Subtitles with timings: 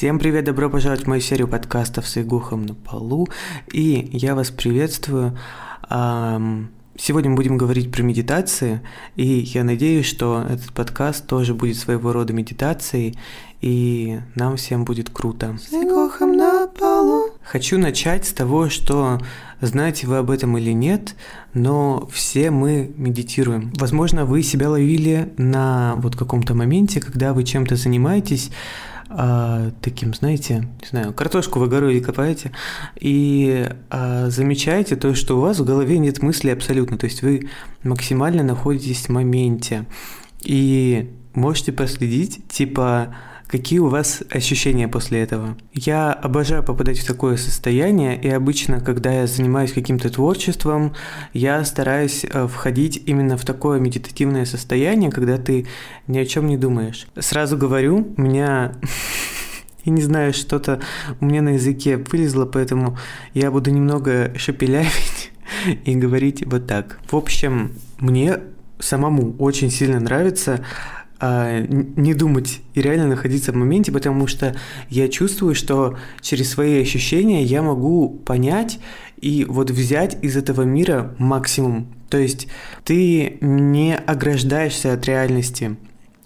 [0.00, 3.28] Всем привет, добро пожаловать в мою серию подкастов с Игухом на полу.
[3.70, 5.36] И я вас приветствую.
[5.90, 8.80] Сегодня мы будем говорить про медитации,
[9.16, 13.18] и я надеюсь, что этот подкаст тоже будет своего рода медитацией,
[13.60, 15.58] и нам всем будет круто.
[15.58, 17.32] С Игухом на полу.
[17.42, 19.20] Хочу начать с того, что
[19.60, 21.14] знаете вы об этом или нет,
[21.52, 23.70] но все мы медитируем.
[23.76, 28.50] Возможно, вы себя ловили на вот каком-то моменте, когда вы чем-то занимаетесь,
[29.12, 32.52] а, таким, знаете, не знаю, картошку в огороде копаете
[33.00, 37.48] и а, замечаете то, что у вас в голове нет мысли абсолютно, то есть вы
[37.82, 39.86] максимально находитесь в моменте.
[40.42, 43.14] И можете проследить, типа,
[43.50, 45.56] Какие у вас ощущения после этого?
[45.72, 50.94] Я обожаю попадать в такое состояние, и обычно, когда я занимаюсь каким-то творчеством,
[51.32, 55.66] я стараюсь э, входить именно в такое медитативное состояние, когда ты
[56.06, 57.08] ни о чем не думаешь.
[57.18, 58.76] Сразу говорю, у меня
[59.84, 60.80] я не знаю, что-то
[61.20, 62.98] у меня на языке вылезло, поэтому
[63.34, 65.32] я буду немного шепелявить
[65.84, 67.00] и говорить вот так.
[67.10, 68.38] В общем, мне
[68.78, 70.64] самому очень сильно нравится
[71.22, 74.56] а, не думать и реально находиться в моменте, потому что
[74.88, 78.78] я чувствую, что через свои ощущения я могу понять
[79.20, 81.88] и вот взять из этого мира максимум.
[82.08, 82.48] То есть
[82.84, 85.76] ты не ограждаешься от реальности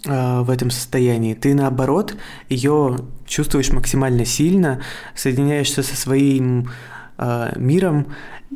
[0.05, 1.33] э, в этом состоянии.
[1.33, 2.15] Ты наоборот
[2.47, 4.81] ее чувствуешь максимально сильно,
[5.13, 6.69] соединяешься со своим
[7.17, 8.07] э, миром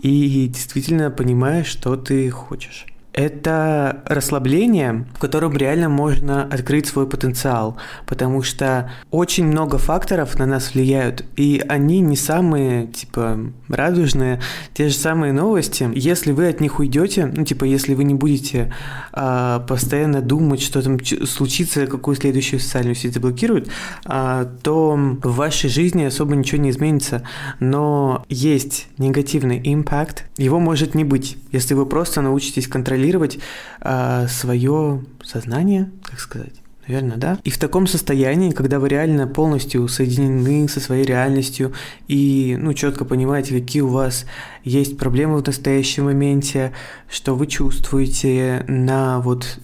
[0.01, 7.77] и действительно понимаешь, что ты хочешь это расслабление, в котором реально можно открыть свой потенциал,
[8.05, 14.39] потому что очень много факторов на нас влияют, и они не самые, типа, радужные,
[14.73, 15.89] те же самые новости.
[15.93, 18.73] Если вы от них уйдете, ну, типа, если вы не будете
[19.11, 23.69] а, постоянно думать, что там случится, какую следующую социальную сеть заблокируют,
[24.05, 24.91] а, то
[25.23, 27.23] в вашей жизни особо ничего не изменится.
[27.59, 33.39] Но есть негативный импакт, его может не быть, если вы просто научитесь контролировать контролировать э,
[33.81, 36.53] а, свое сознание, как сказать.
[36.87, 37.37] Наверное, да?
[37.43, 41.71] И в таком состоянии, когда вы реально полностью соединены со своей реальностью
[42.07, 44.25] и, ну, четко понимаете, какие у вас
[44.63, 46.73] есть проблемы в настоящем моменте,
[47.07, 49.59] что вы чувствуете на вот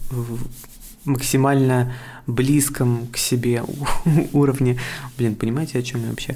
[1.03, 1.93] максимально
[2.27, 3.63] близком к себе
[4.33, 4.79] уровне.
[5.17, 6.35] Блин, понимаете, о чем я вообще?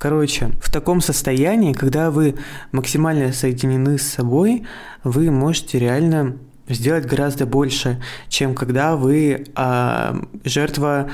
[0.00, 2.36] Короче, в таком состоянии, когда вы
[2.72, 4.64] максимально соединены с собой,
[5.04, 6.38] вы можете реально
[6.70, 11.10] сделать гораздо больше, чем когда вы а, жертва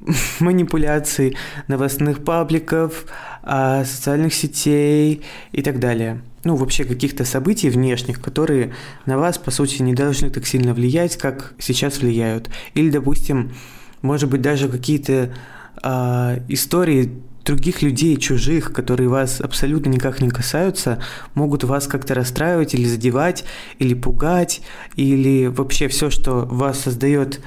[0.40, 1.36] манипуляций
[1.68, 3.04] новостных пабликов,
[3.42, 5.20] а, социальных сетей
[5.52, 6.22] и так далее.
[6.44, 8.72] Ну, вообще каких-то событий внешних, которые
[9.04, 12.48] на вас, по сути, не должны так сильно влиять, как сейчас влияют.
[12.72, 13.52] Или, допустим,
[14.00, 15.34] может быть, даже какие-то
[15.82, 21.02] а, истории других людей, чужих, которые вас абсолютно никак не касаются,
[21.34, 23.44] могут вас как-то расстраивать или задевать,
[23.78, 24.62] или пугать,
[24.96, 27.40] или вообще все, что вас создает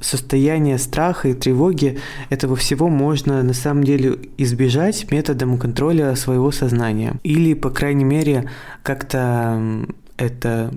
[0.00, 1.98] состояние страха и тревоги,
[2.28, 7.16] этого всего можно на самом деле избежать методом контроля своего сознания.
[7.24, 8.48] Или, по крайней мере,
[8.84, 9.84] как-то
[10.16, 10.72] это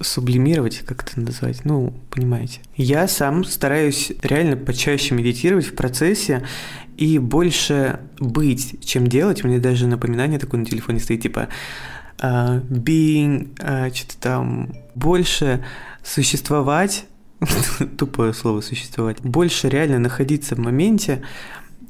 [0.00, 2.60] сублимировать, как это назвать, ну, понимаете.
[2.76, 6.44] Я сам стараюсь реально почаще медитировать в процессе
[6.96, 9.44] и больше быть, чем делать.
[9.44, 11.48] У меня даже напоминание такое на телефоне стоит, типа
[12.18, 15.64] uh, being, uh, что-то там, больше
[16.02, 17.06] существовать,
[17.98, 21.22] тупое слово существовать, больше реально находиться в моменте,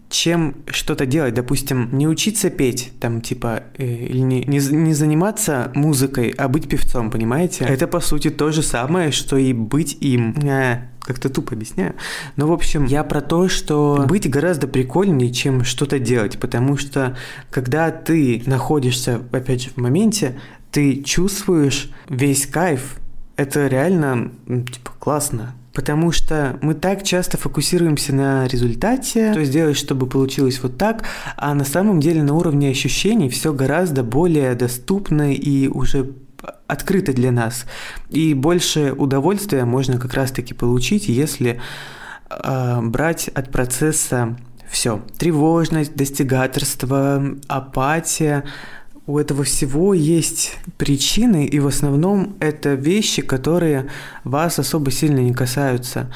[0.08, 5.72] чем что-то делать, допустим, не учиться петь, там, типа, э, или не, не, не заниматься
[5.74, 7.64] музыкой, а быть певцом, понимаете?
[7.64, 10.34] Это, по сути, то же самое, что и быть им.
[10.44, 11.94] Э, как-то тупо объясняю.
[12.36, 17.16] Но, в общем, я про то, что быть гораздо прикольнее, чем что-то делать, потому что,
[17.50, 20.38] когда ты находишься, опять же, в моменте,
[20.70, 22.96] ты чувствуешь весь кайф,
[23.36, 25.54] это реально, типа, классно.
[25.72, 31.04] Потому что мы так часто фокусируемся на результате, что сделать, чтобы получилось вот так,
[31.36, 36.14] а на самом деле на уровне ощущений все гораздо более доступно и уже
[36.66, 37.66] открыто для нас.
[38.10, 41.60] И больше удовольствия можно как раз-таки получить, если
[42.30, 44.36] э, брать от процесса
[44.68, 45.02] все.
[45.18, 48.44] Тревожность, достигаторство, апатия,
[49.06, 53.88] у этого всего есть причины, и в основном это вещи, которые
[54.24, 56.12] вас особо сильно не касаются.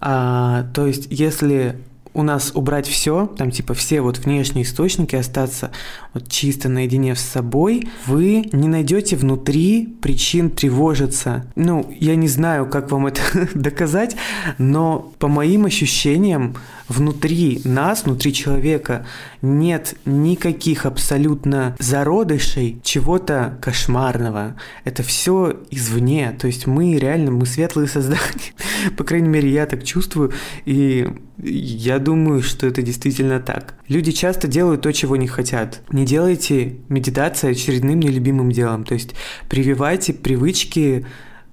[0.00, 1.78] А, то есть, если
[2.14, 5.70] у нас убрать все, там типа все вот внешние источники, остаться
[6.12, 11.46] вот чисто наедине с собой, вы не найдете внутри причин тревожиться.
[11.56, 13.22] Ну, я не знаю, как вам это
[13.54, 14.16] доказать,
[14.58, 16.54] но по моим ощущениям,
[16.88, 19.06] внутри нас, внутри человека
[19.40, 24.54] нет никаких абсолютно зародышей чего-то кошмарного.
[24.84, 26.36] Это все извне.
[26.38, 28.52] То есть мы реально, мы светлые создания.
[28.96, 30.32] По крайней мере, я так чувствую.
[30.64, 31.08] И
[31.42, 33.74] я думаю, что это действительно так.
[33.88, 35.80] Люди часто делают то, чего не хотят.
[35.90, 38.84] Не делайте медитации очередным нелюбимым делом.
[38.84, 39.14] То есть
[39.48, 41.06] прививайте привычки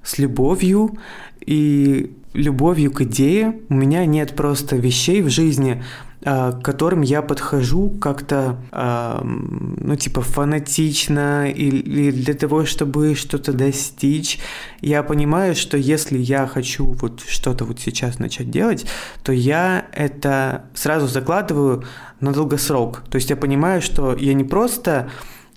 [0.03, 0.97] с любовью
[1.45, 3.59] и любовью к идее.
[3.69, 5.83] У меня нет просто вещей в жизни,
[6.23, 13.53] а, к которым я подхожу как-то, а, ну, типа, фанатично или для того, чтобы что-то
[13.53, 14.39] достичь.
[14.81, 18.85] Я понимаю, что если я хочу вот что-то вот сейчас начать делать,
[19.23, 21.85] то я это сразу закладываю
[22.19, 23.03] на долгосрок.
[23.09, 25.09] То есть я понимаю, что я не просто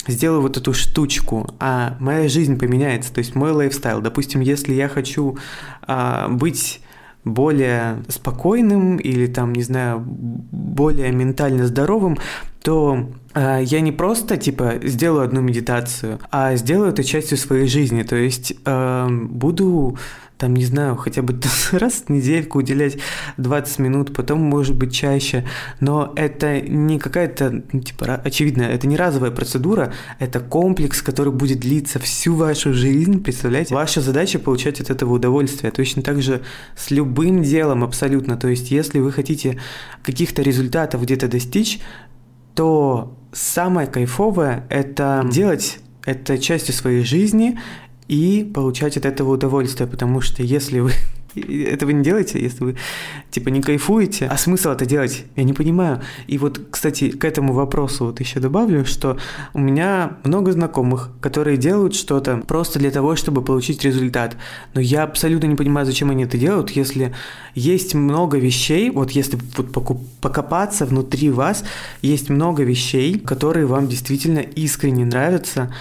[0.06, 4.00] сделаю вот эту штучку, а моя жизнь поменяется, то есть мой лайфстайл.
[4.00, 5.38] Допустим, если я хочу
[5.82, 6.80] а, быть
[7.24, 12.18] более спокойным или там, не знаю, более ментально здоровым,
[12.62, 18.02] то э, я не просто типа сделаю одну медитацию, а сделаю это частью своей жизни.
[18.02, 19.98] То есть э, буду
[20.42, 21.38] там, не знаю, хотя бы
[21.72, 22.98] раз в недельку уделять
[23.36, 25.44] 20 минут, потом, может быть, чаще.
[25.78, 31.60] Но это не какая-то, ну, типа, очевидно, это не разовая процедура, это комплекс, который будет
[31.60, 33.72] длиться всю вашу жизнь, представляете?
[33.72, 35.70] Ваша задача получать от этого удовольствие.
[35.70, 36.42] Точно так же
[36.76, 38.36] с любым делом абсолютно.
[38.36, 39.60] То есть, если вы хотите
[40.02, 41.78] каких-то результатов где-то достичь,
[42.56, 47.60] то самое кайфовое– это делать это частью своей жизни,
[48.08, 50.92] и получать от этого удовольствие, потому что если вы
[51.34, 52.76] этого не делаете, если вы
[53.30, 56.02] типа не кайфуете, а смысл это делать, я не понимаю.
[56.26, 59.16] И вот, кстати, к этому вопросу вот еще добавлю, что
[59.54, 64.36] у меня много знакомых, которые делают что-то просто для того, чтобы получить результат.
[64.74, 67.14] Но я абсолютно не понимаю, зачем они это делают, если
[67.54, 69.72] есть много вещей, вот если вот
[70.20, 71.64] покопаться внутри вас,
[72.02, 75.72] есть много вещей, которые вам действительно искренне нравятся,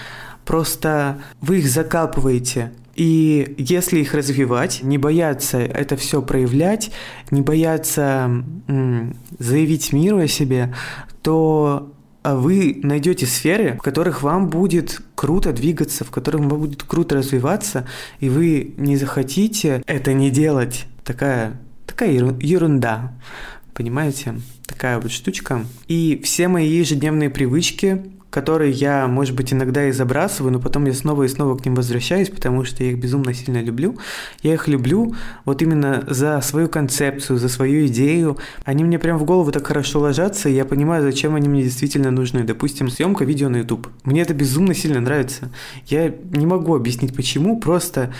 [0.44, 2.72] Просто вы их закапываете.
[2.94, 6.90] И если их развивать, не бояться это все проявлять,
[7.30, 10.74] не бояться м, заявить миру о себе,
[11.22, 11.92] то
[12.22, 17.16] а, вы найдете сферы, в которых вам будет круто двигаться, в которых вам будет круто
[17.16, 17.86] развиваться,
[18.20, 20.86] и вы не захотите это не делать.
[21.04, 23.12] Такая, такая ерунда.
[23.74, 24.34] Понимаете?
[24.66, 25.64] Такая вот штучка.
[25.88, 28.02] И все мои ежедневные привычки,
[28.32, 31.74] которые я, может быть, иногда и забрасываю, но потом я снова и снова к ним
[31.74, 33.98] возвращаюсь, потому что я их безумно сильно люблю.
[34.42, 35.14] Я их люблю
[35.44, 38.38] вот именно за свою концепцию, за свою идею.
[38.64, 42.10] Они мне прям в голову так хорошо ложатся, и я понимаю, зачем они мне действительно
[42.10, 42.42] нужны.
[42.42, 43.88] Допустим, съемка видео на YouTube.
[44.02, 45.50] Мне это безумно сильно нравится.
[45.86, 48.14] Я не могу объяснить почему, просто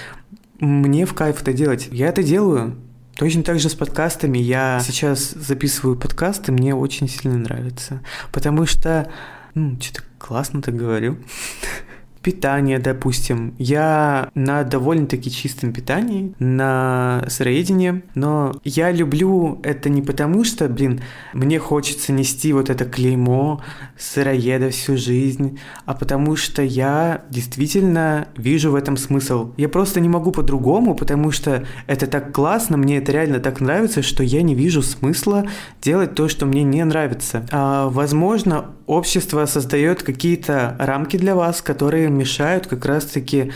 [0.60, 1.88] мне в кайф это делать.
[1.90, 2.76] Я это делаю,
[3.14, 4.38] Точно так же с подкастами.
[4.38, 8.00] Я сейчас записываю подкасты, мне очень сильно нравится.
[8.32, 9.10] Потому что
[9.54, 11.18] ну, что-то классно так говорю.
[12.22, 13.54] Питание, допустим.
[13.58, 21.00] Я на довольно-таки чистом питании, на сыроедении, но я люблю это не потому, что, блин,
[21.32, 23.60] мне хочется нести вот это клеймо
[23.98, 29.52] сыроеда всю жизнь, а потому что я действительно вижу в этом смысл.
[29.56, 34.02] Я просто не могу по-другому, потому что это так классно, мне это реально так нравится,
[34.02, 35.46] что я не вижу смысла
[35.80, 37.46] делать то, что мне не нравится.
[37.50, 43.52] А, возможно, общество создает какие-то рамки для вас, которые мешают как раз-таки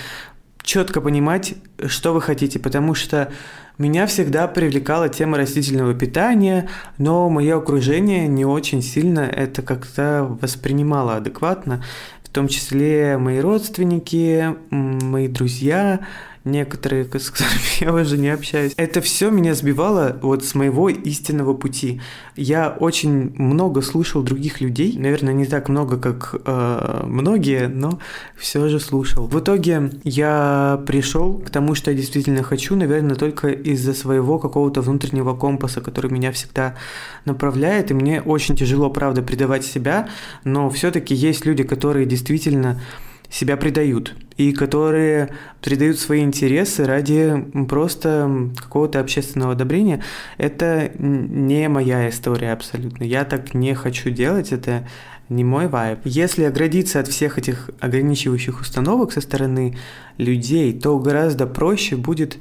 [0.63, 1.55] четко понимать,
[1.87, 3.31] что вы хотите, потому что
[3.79, 11.17] меня всегда привлекала тема растительного питания, но мое окружение не очень сильно это как-то воспринимало
[11.17, 11.85] адекватно,
[12.25, 16.01] в том числе мои родственники, мои друзья,
[16.47, 18.73] некоторые, с которыми я уже не общаюсь.
[18.77, 22.01] Это все меня сбивало вот с моего истинного пути.
[22.37, 27.99] Я очень много слушал других людей, наверное, не так много, как э, многие, но
[28.37, 29.27] все же слушал.
[29.27, 34.81] В итоге я пришел к тому, что я действительно хочу, наверное, только из-за своего какого-то
[34.81, 36.77] внутреннего компаса, который меня всегда
[37.25, 40.09] направляет, и мне очень тяжело, правда, предавать себя,
[40.45, 42.81] но все-таки есть люди, которые действительно
[43.31, 45.31] себя предают и которые
[45.63, 50.03] предают свои интересы ради просто какого-то общественного одобрения,
[50.37, 53.05] это не моя история абсолютно.
[53.05, 54.87] Я так не хочу делать, это
[55.29, 56.01] не мой вайб.
[56.05, 59.77] Если оградиться от всех этих ограничивающих установок со стороны
[60.19, 62.39] людей, то гораздо проще будет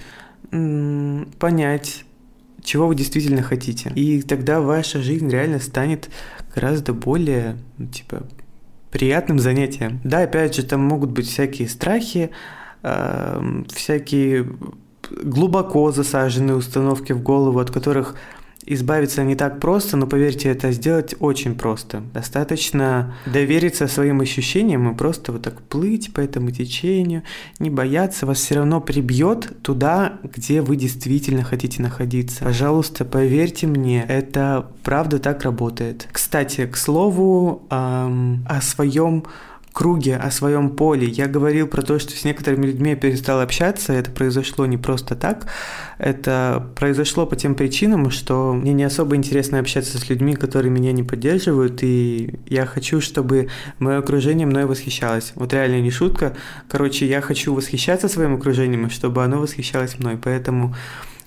[0.51, 2.05] понять,
[2.63, 3.91] чего вы действительно хотите.
[3.95, 6.09] И тогда ваша жизнь реально станет
[6.53, 8.23] гораздо более, ну, типа,
[8.95, 9.99] приятным занятием.
[10.05, 12.31] Да, опять же, там могут быть всякие страхи,
[12.81, 14.47] э, всякие
[15.21, 18.15] глубоко засаженные установки в голову, от которых
[18.67, 22.01] Избавиться не так просто, но поверьте, это сделать очень просто.
[22.13, 27.23] Достаточно довериться своим ощущениям и просто вот так плыть по этому течению,
[27.59, 32.43] не бояться, вас все равно прибьет туда, где вы действительно хотите находиться.
[32.43, 36.07] Пожалуйста, поверьте мне, это правда так работает.
[36.11, 39.25] Кстати, к слову эм, о своем
[39.75, 41.05] круге, о своем поле.
[41.05, 45.15] Я говорил про то, что с некоторыми людьми я перестал общаться, это произошло не просто
[45.15, 45.47] так,
[45.97, 50.93] это произошло по тем причинам, что мне не особо интересно общаться с людьми, которые меня
[50.93, 55.33] не поддерживают, и я хочу, чтобы мое окружение мной восхищалось.
[55.35, 56.37] Вот реально не шутка.
[56.69, 60.17] Короче, я хочу восхищаться своим окружением, чтобы оно восхищалось мной.
[60.17, 60.73] Поэтому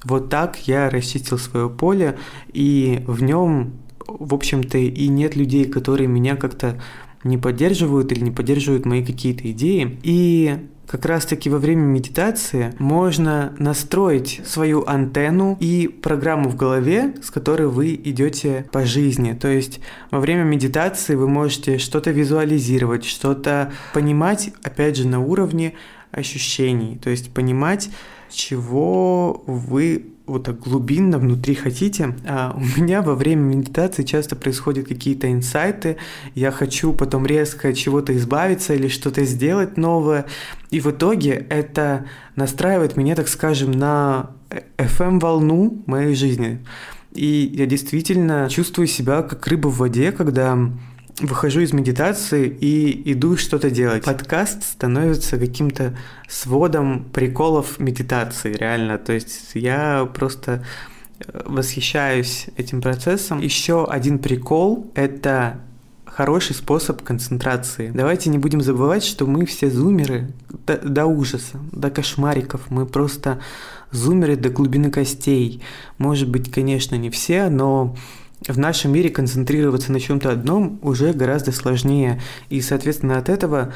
[0.04, 2.16] вот так я расчистил свое поле,
[2.50, 3.74] и в нем,
[4.06, 6.80] в общем-то, и нет людей, которые меня как-то
[7.24, 9.98] не поддерживают или не поддерживают мои какие-то идеи.
[10.02, 17.30] И как раз-таки во время медитации можно настроить свою антенну и программу в голове, с
[17.30, 19.34] которой вы идете по жизни.
[19.34, 25.74] То есть во время медитации вы можете что-то визуализировать, что-то понимать, опять же, на уровне
[26.10, 26.98] ощущений.
[27.02, 27.90] То есть понимать,
[28.30, 32.14] чего вы вот так глубинно внутри хотите.
[32.26, 35.96] А у меня во время медитации часто происходят какие-то инсайты,
[36.34, 40.26] я хочу потом резко чего-то избавиться или что-то сделать новое,
[40.70, 42.06] и в итоге это
[42.36, 44.30] настраивает меня, так скажем, на
[44.76, 46.64] FM-волну моей жизни.
[47.12, 50.58] И я действительно чувствую себя как рыба в воде, когда
[51.20, 54.04] выхожу из медитации и иду что-то делать.
[54.04, 55.96] Подкаст становится каким-то
[56.28, 58.98] сводом приколов медитации, реально.
[58.98, 60.64] То есть я просто
[61.20, 63.40] э, восхищаюсь этим процессом.
[63.40, 65.60] Еще один прикол— это
[66.04, 67.90] хороший способ концентрации.
[67.94, 70.32] Давайте не будем забывать, что мы все зумеры
[70.66, 72.70] до, до ужаса, до кошмариков.
[72.70, 73.40] Мы просто
[73.90, 75.62] зумеры до глубины костей.
[75.98, 77.96] Может быть, конечно, не все, но
[78.46, 82.20] в нашем мире концентрироваться на чем-то одном уже гораздо сложнее.
[82.50, 83.72] И, соответственно, от этого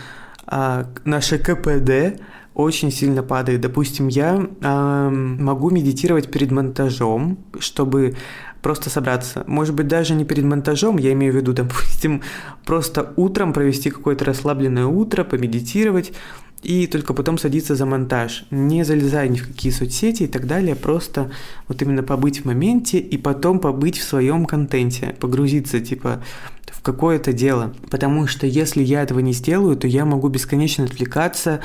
[0.46, 2.20] а, наше КПД
[2.54, 3.60] очень сильно падает.
[3.60, 8.16] Допустим, я а, могу медитировать перед монтажом, чтобы
[8.60, 9.44] просто собраться.
[9.46, 12.22] Может быть, даже не перед монтажом, я имею в виду, допустим,
[12.64, 16.12] просто утром провести какое-то расслабленное утро, помедитировать,
[16.62, 20.76] и только потом садиться за монтаж, не залезая ни в какие соцсети и так далее,
[20.76, 21.30] просто
[21.68, 26.22] вот именно побыть в моменте и потом побыть в своем контенте, погрузиться типа
[26.66, 27.74] в какое-то дело.
[27.90, 31.60] Потому что если я этого не сделаю, то я могу бесконечно отвлекаться,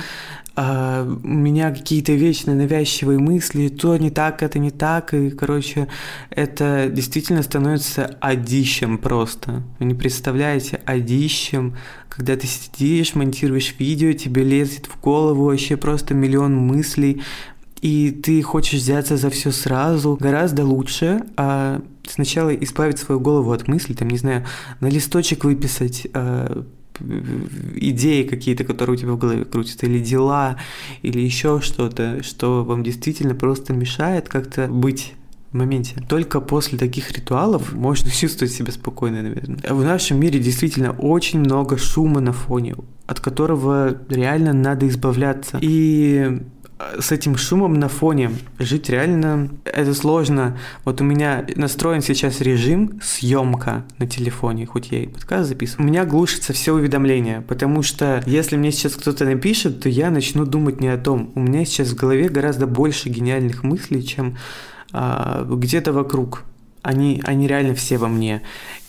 [0.59, 5.87] а, у меня какие-то вечные навязчивые мысли, то не так, это не так, и, короче,
[6.31, 9.61] это действительно становится одищем просто.
[9.77, 11.77] Вы не представляете, одищем,
[12.09, 17.21] когда ты сидишь, монтируешь видео, тебе лезет в голову вообще просто миллион мыслей,
[17.81, 23.67] и ты хочешь взяться за все сразу, гораздо лучше а сначала избавить свою голову от
[23.67, 24.43] мыслей, там, не знаю,
[24.79, 26.65] на листочек выписать, а,
[26.99, 30.57] идеи какие-то, которые у тебя в голове крутятся, или дела,
[31.01, 35.13] или еще что-то, что вам действительно просто мешает как-то быть
[35.51, 36.03] в моменте.
[36.07, 39.59] Только после таких ритуалов можно чувствовать себя спокойно, наверное.
[39.69, 42.75] В нашем мире действительно очень много шума на фоне,
[43.05, 45.59] от которого реально надо избавляться.
[45.61, 46.41] И
[47.00, 50.57] с этим шумом на фоне жить реально это сложно.
[50.86, 55.86] Вот у меня настроен сейчас режим съемка на телефоне, хоть я и подкаст записываю.
[55.86, 60.46] У меня глушится все уведомления, потому что если мне сейчас кто-то напишет, то я начну
[60.46, 61.31] думать не о том.
[61.36, 64.38] У меня сейчас в голове гораздо больше гениальных мыслей, чем
[64.91, 66.43] а, где-то вокруг.
[66.88, 68.44] Они, они реально все во мне.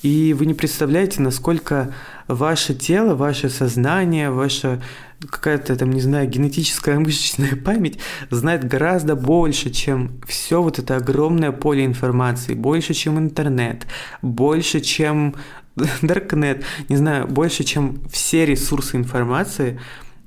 [0.04, 1.92] И вы не представляете, насколько
[2.28, 4.80] ваше тело, ваше сознание, ваша
[5.28, 7.98] какая-то там, не знаю, генетическая мышечная память
[8.30, 13.88] знает гораздо больше, чем все вот это огромное поле информации, больше, чем интернет,
[14.22, 15.34] больше, чем
[16.00, 19.80] Даркнет, не знаю, больше, чем все ресурсы информации,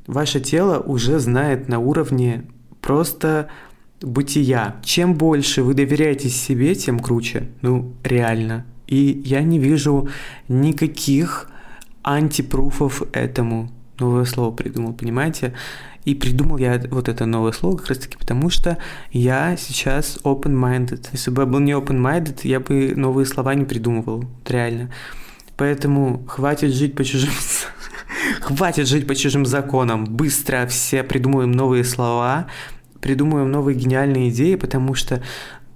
[0.08, 2.44] ваше тело уже знает на уровне
[2.82, 3.50] просто
[4.02, 4.76] бытия.
[4.84, 7.50] Чем больше вы доверяетесь себе, тем круче.
[7.62, 8.66] Ну, реально.
[8.88, 10.10] И я не вижу
[10.48, 11.50] никаких
[12.04, 15.54] антипруфов этому новое слово придумал, понимаете?
[16.04, 18.78] И придумал я вот это новое слово как раз-таки потому, что
[19.12, 21.10] я сейчас open-minded.
[21.12, 24.90] Если бы я был не open-minded, я бы новые слова не придумывал, вот реально.
[25.58, 27.30] Поэтому хватит жить по чужим...
[28.42, 30.06] хватит жить по чужим законам.
[30.06, 32.48] Быстро все придумываем новые слова,
[33.02, 35.22] придумываем новые гениальные идеи, потому что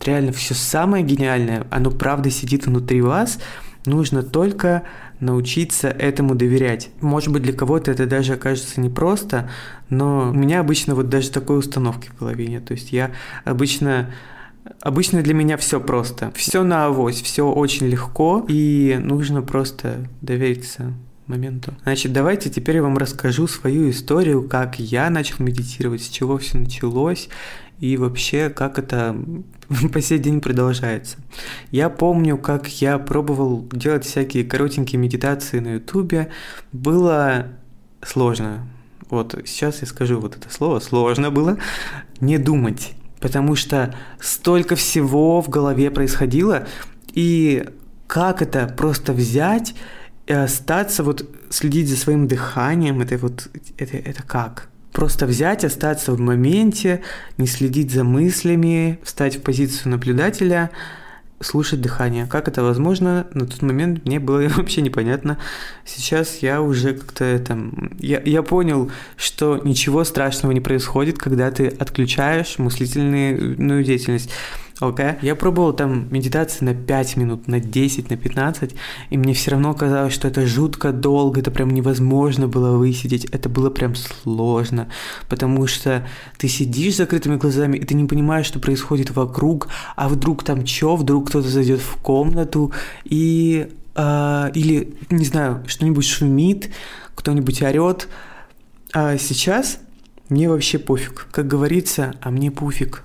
[0.04, 3.40] реально все самое гениальное, оно правда сидит внутри вас,
[3.86, 4.84] нужно только
[5.20, 6.90] научиться этому доверять.
[7.02, 9.50] Может быть, для кого-то это даже окажется непросто,
[9.90, 12.66] но у меня обычно вот даже такой установки в голове нет.
[12.66, 13.12] То есть я
[13.44, 14.10] обычно
[14.82, 16.32] Обычно для меня все просто.
[16.36, 20.94] Все на авось, все очень легко, и нужно просто довериться
[21.28, 21.74] моменту.
[21.84, 26.58] Значит, давайте теперь я вам расскажу свою историю, как я начал медитировать, с чего все
[26.58, 27.30] началось
[27.80, 29.16] и вообще как это
[29.94, 31.18] по сей день продолжается.
[31.72, 36.30] Я помню, как я пробовал делать всякие коротенькие медитации на ютубе.
[36.72, 37.48] Было
[38.02, 38.68] сложно.
[39.10, 40.80] Вот сейчас я скажу вот это слово.
[40.80, 41.58] Сложно было
[42.20, 42.94] не думать.
[43.20, 46.68] Потому что столько всего в голове происходило.
[47.14, 47.66] И
[48.08, 49.74] как это просто взять
[50.28, 54.70] остаться, вот следить за своим дыханием, это вот, это, это как?
[54.92, 57.02] Просто взять, остаться в моменте,
[57.38, 60.72] не следить за мыслями, встать в позицию наблюдателя,
[61.42, 62.28] слушать дыхание.
[62.28, 63.28] Как это возможно?
[63.34, 65.38] На тот момент мне было вообще непонятно.
[65.86, 67.58] Сейчас я уже как-то это...
[68.00, 74.32] Я, я понял, что ничего страшного не происходит, когда ты отключаешь мыслительную деятельность.
[74.82, 75.18] Okay.
[75.22, 78.76] Я пробовал там медитации на 5 минут, на 10, на 15,
[79.10, 83.48] и мне все равно казалось, что это жутко долго, это прям невозможно было высидеть, это
[83.48, 84.90] было прям сложно,
[85.30, 86.06] потому что
[86.38, 90.66] ты сидишь с закрытыми глазами, и ты не понимаешь, что происходит вокруг, а вдруг там
[90.66, 92.74] что, вдруг кто-то зайдет в комнату,
[93.06, 93.70] и...
[93.96, 96.70] Э, или, не знаю, что-нибудь шумит,
[97.16, 98.10] кто-нибудь орет.
[98.94, 99.80] А сейчас
[100.28, 101.28] мне вообще пофиг.
[101.32, 103.04] Как говорится, а мне пофиг.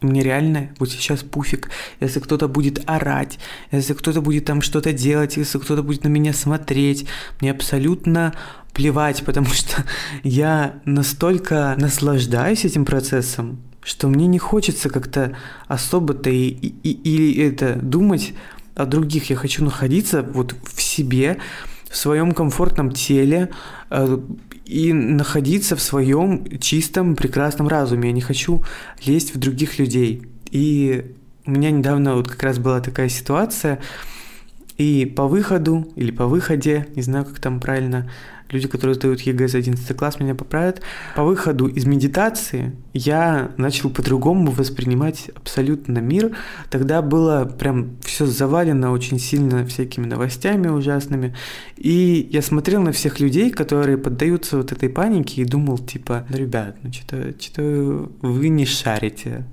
[0.00, 3.38] Мне реально вот сейчас пуфик, если кто-то будет орать,
[3.72, 7.06] если кто-то будет там что-то делать, если кто-то будет на меня смотреть,
[7.40, 8.32] мне абсолютно
[8.72, 9.84] плевать, потому что
[10.22, 15.36] я настолько наслаждаюсь этим процессом, что мне не хочется как-то
[15.66, 18.34] особо-то и, и, и это думать
[18.76, 19.30] о других.
[19.30, 21.38] Я хочу находиться вот в себе,
[21.90, 23.50] в своем комфортном теле,
[23.90, 24.18] э,
[24.68, 28.10] и находиться в своем чистом, прекрасном разуме.
[28.10, 28.62] Я не хочу
[29.02, 30.22] лезть в других людей.
[30.50, 31.14] И
[31.46, 33.80] у меня недавно вот как раз была такая ситуация,
[34.76, 38.10] и по выходу или по выходе, не знаю, как там правильно,
[38.50, 40.80] люди, которые сдают ЕГЭ за 11 класс, меня поправят.
[41.14, 46.36] По выходу из медитации я начал по-другому воспринимать абсолютно мир.
[46.70, 51.34] Тогда было прям все завалено очень сильно всякими новостями ужасными.
[51.76, 56.36] И я смотрел на всех людей, которые поддаются вот этой панике и думал, типа, ну,
[56.36, 59.44] ребят, ну что-то, что вы не шарите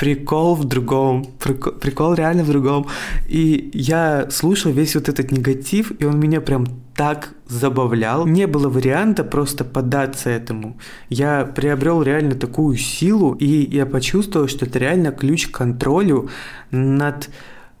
[0.00, 2.86] прикол в другом, прикол, прикол реально в другом.
[3.28, 6.66] И я слушал весь вот этот негатив, и он меня прям
[7.00, 8.26] так забавлял.
[8.26, 10.76] Не было варианта просто поддаться этому.
[11.08, 16.28] Я приобрел реально такую силу, и я почувствовал, что это реально ключ к контролю
[16.70, 17.30] над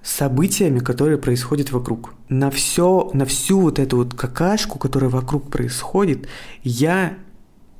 [0.02, 2.14] событиями, которые происходят вокруг.
[2.30, 6.26] На все, на всю вот эту вот какашку, которая вокруг происходит,
[6.62, 7.12] я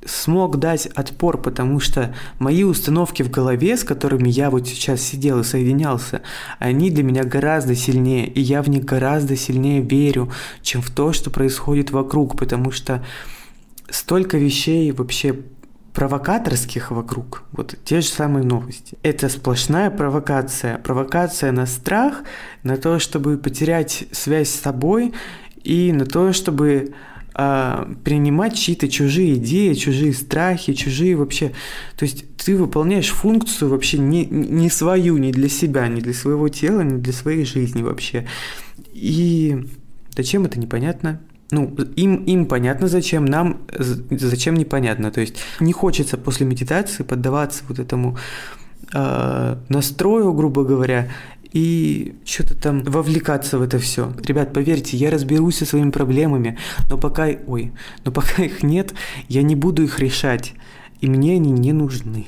[0.05, 5.39] смог дать отпор, потому что мои установки в голове, с которыми я вот сейчас сидел
[5.39, 6.21] и соединялся,
[6.59, 11.13] они для меня гораздо сильнее, и я в них гораздо сильнее верю, чем в то,
[11.13, 13.03] что происходит вокруг, потому что
[13.89, 15.35] столько вещей вообще
[15.93, 18.97] провокаторских вокруг, вот те же самые новости.
[19.03, 20.77] Это сплошная провокация.
[20.77, 22.23] Провокация на страх,
[22.63, 25.13] на то, чтобы потерять связь с собой
[25.63, 26.93] и на то, чтобы
[27.33, 31.51] а, принимать чьи-то чужие идеи, чужие страхи, чужие вообще...
[31.95, 36.49] То есть ты выполняешь функцию вообще не, не свою, не для себя, не для своего
[36.49, 38.27] тела, не для своей жизни вообще.
[38.93, 39.65] И
[40.15, 41.21] зачем это непонятно?
[41.51, 45.11] Ну, им, им понятно зачем, нам зачем непонятно.
[45.11, 48.17] То есть не хочется после медитации поддаваться вот этому
[48.93, 51.09] э, настрою, грубо говоря,
[51.51, 54.13] и что-то там вовлекаться в это все.
[54.23, 56.57] Ребят, поверьте, я разберусь со своими проблемами,
[56.89, 57.73] но пока, ой,
[58.05, 58.93] но пока их нет,
[59.27, 60.53] я не буду их решать,
[61.01, 62.27] и мне они не нужны.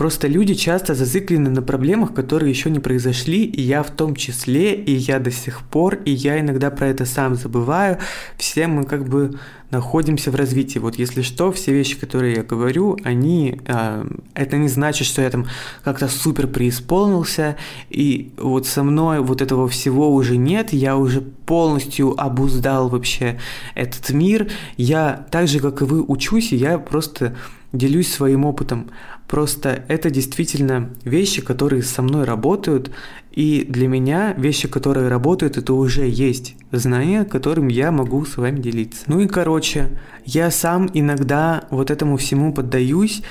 [0.00, 4.72] Просто люди часто зациклены на проблемах, которые еще не произошли, и я в том числе,
[4.74, 7.98] и я до сих пор, и я иногда про это сам забываю.
[8.38, 9.38] Все мы как бы
[9.70, 10.78] находимся в развитии.
[10.78, 13.60] Вот если что, все вещи, которые я говорю, они...
[13.66, 14.04] Э,
[14.34, 15.46] это не значит, что я там
[15.84, 17.56] как-то супер преисполнился,
[17.88, 23.38] и вот со мной вот этого всего уже нет, я уже полностью обуздал вообще
[23.74, 24.50] этот мир.
[24.76, 27.36] Я так же, как и вы, учусь, и я просто
[27.72, 28.90] делюсь своим опытом.
[29.28, 32.90] Просто это действительно вещи, которые со мной работают,
[33.32, 38.60] и для меня вещи, которые работают, это уже есть знания, которым я могу с вами
[38.60, 39.04] делиться.
[39.06, 43.22] Ну и короче, я сам иногда вот этому всему поддаюсь,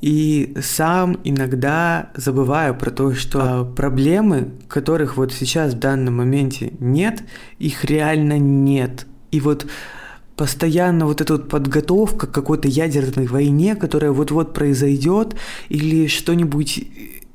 [0.00, 7.22] И сам иногда забываю про то, что проблемы, которых вот сейчас в данном моменте нет,
[7.58, 9.06] их реально нет.
[9.30, 9.66] И вот
[10.36, 15.34] постоянно вот эта вот подготовка к какой-то ядерной войне, которая вот-вот произойдет,
[15.70, 16.84] или что-нибудь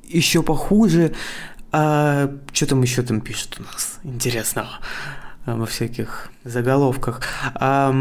[0.08, 1.12] еще похуже.
[1.72, 4.68] А, что там еще там пишут у нас интересного
[5.46, 7.22] а, во всяких заголовках?
[7.54, 7.94] А,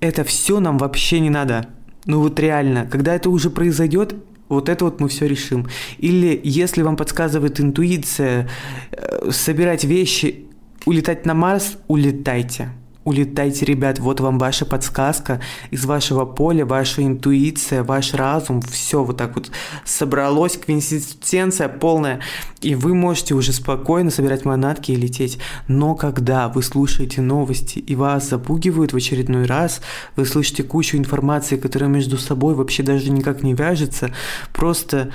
[0.00, 1.66] это все нам вообще не надо.
[2.04, 4.14] Ну вот реально, когда это уже произойдет,
[4.48, 5.68] вот это вот мы все решим.
[5.98, 8.48] Или если вам подсказывает интуиция,
[8.92, 10.46] э, собирать вещи,
[10.84, 12.68] улетать на Марс, улетайте.
[13.04, 15.38] Улетайте, ребят, вот вам ваша подсказка
[15.70, 19.50] из вашего поля, ваша интуиция, ваш разум, все вот так вот
[19.84, 22.20] собралось, квинсистенция полная,
[22.62, 25.38] и вы можете уже спокойно собирать манатки и лететь.
[25.68, 29.82] Но когда вы слушаете новости и вас запугивают в очередной раз,
[30.16, 34.12] вы слышите кучу информации, которая между собой вообще даже никак не вяжется,
[34.54, 35.12] просто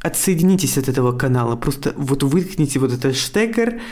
[0.00, 3.82] отсоединитесь от этого канала, просто вот выткните вот этот штекер,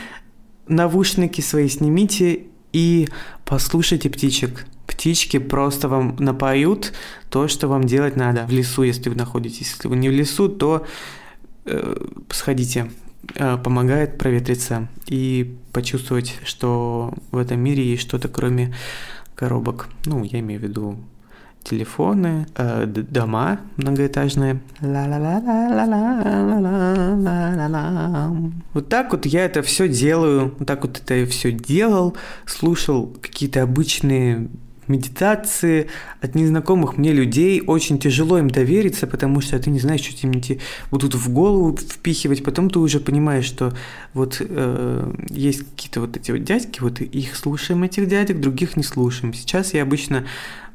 [0.67, 3.07] навушники свои снимите и
[3.45, 4.65] послушайте птичек.
[4.87, 6.93] Птички просто вам напоют
[7.29, 9.71] то, что вам делать надо в лесу, если вы находитесь.
[9.71, 10.85] Если вы не в лесу, то
[11.65, 12.89] э, сходите.
[13.35, 18.73] Э, помогает проветриться и почувствовать, что в этом мире есть что-то кроме
[19.35, 19.89] коробок.
[20.05, 20.97] Ну, я имею в виду
[21.69, 24.59] телефоны, э, дома многоэтажные.
[28.73, 33.63] Вот так вот я это все делаю, вот так вот это все делал, слушал какие-то
[33.63, 34.49] обычные
[34.87, 35.87] медитации
[36.21, 37.61] от незнакомых мне людей.
[37.65, 40.59] Очень тяжело им довериться, потому что ты не знаешь, что тебе
[40.91, 42.43] будут в голову впихивать.
[42.43, 43.73] Потом ты уже понимаешь, что
[44.13, 48.83] вот э, есть какие-то вот эти вот дядьки, вот их слушаем, этих дядек, других не
[48.83, 49.33] слушаем.
[49.33, 50.25] Сейчас я обычно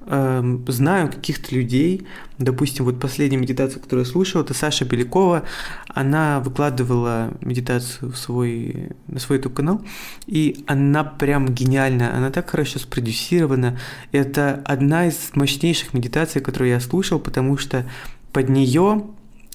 [0.06, 2.06] э, знаю каких-то людей,
[2.38, 5.44] допустим, вот последняя медитация, которую я слушал, это Саша Белякова,
[5.88, 9.82] она выкладывала медитацию в свой, на свой YouTube канал,
[10.26, 13.78] и она прям гениальная, она так хорошо спродюсирована,
[14.12, 17.86] это одна из мощнейших медитаций, которую я слушал, потому что
[18.32, 19.04] под нее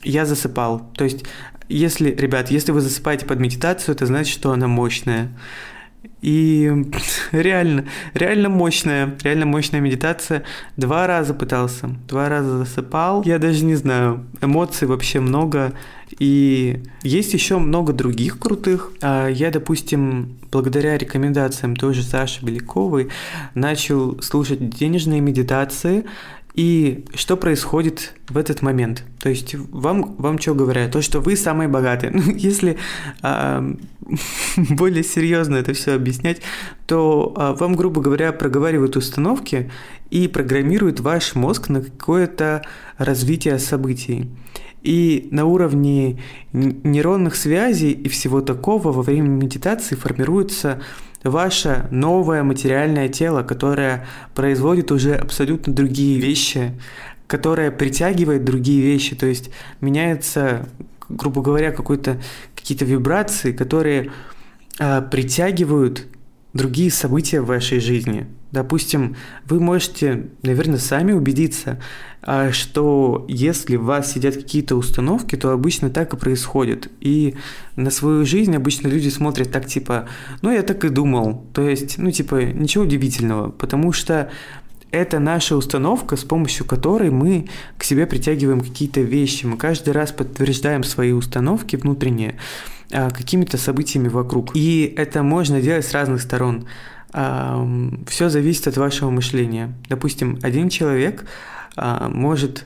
[0.04, 0.90] я засыпал.
[0.96, 1.26] То есть,
[1.70, 5.30] если, ребят, если вы засыпаете под медитацию, это значит, что она мощная.
[6.22, 6.72] И
[7.32, 10.44] реально, реально мощная, реально мощная медитация.
[10.76, 13.24] Два раза пытался, два раза засыпал.
[13.24, 15.74] Я даже не знаю, эмоций вообще много.
[16.20, 18.92] И есть еще много других крутых.
[19.02, 23.10] А, я, допустим, благодаря рекомендациям той же Саши Беляковой
[23.54, 26.06] начал слушать денежные медитации
[26.58, 29.04] и что происходит в этот момент?
[29.20, 30.92] То есть вам, вам что говорят?
[30.92, 32.12] То, что вы самые богатые.
[32.18, 32.80] Ну, если
[33.22, 33.64] а,
[34.58, 36.42] более серьезно это все объяснять,
[36.88, 39.72] то а, вам, грубо говоря, проговаривают установки
[40.10, 42.64] и программируют ваш мозг на какое-то
[42.98, 44.28] развитие событий.
[44.88, 46.18] И на уровне
[46.54, 50.82] нейронных связей и всего такого во время медитации формируется
[51.26, 56.72] ваше новое материальное тело, которое производит уже абсолютно другие вещи,
[57.28, 59.50] которое притягивает другие вещи, то есть
[59.82, 60.70] меняется,
[61.10, 62.22] грубо говоря, какой-то
[62.56, 64.12] какие-то вибрации, которые
[64.80, 66.08] э, притягивают
[66.54, 68.26] другие события в вашей жизни.
[68.52, 71.82] Допустим, вы можете, наверное, сами убедиться,
[72.22, 76.90] а, что если в вас сидят какие-то установки, то обычно так и происходит.
[77.02, 77.36] И
[77.76, 80.08] на свою жизнь обычно люди смотрят так, типа,
[80.42, 81.46] ну, я так и думал.
[81.54, 84.30] То есть, ну, типа, ничего удивительного, потому что
[84.92, 89.46] это наша установка, с помощью которой мы к себе притягиваем какие-то вещи.
[89.46, 92.38] Мы каждый раз подтверждаем свои установки внутренние
[92.92, 94.56] а, какими-то событиями вокруг.
[94.56, 96.68] И это можно делать с разных сторон
[98.08, 99.74] все зависит от вашего мышления.
[99.90, 101.26] Допустим, один человек
[101.76, 102.66] а, может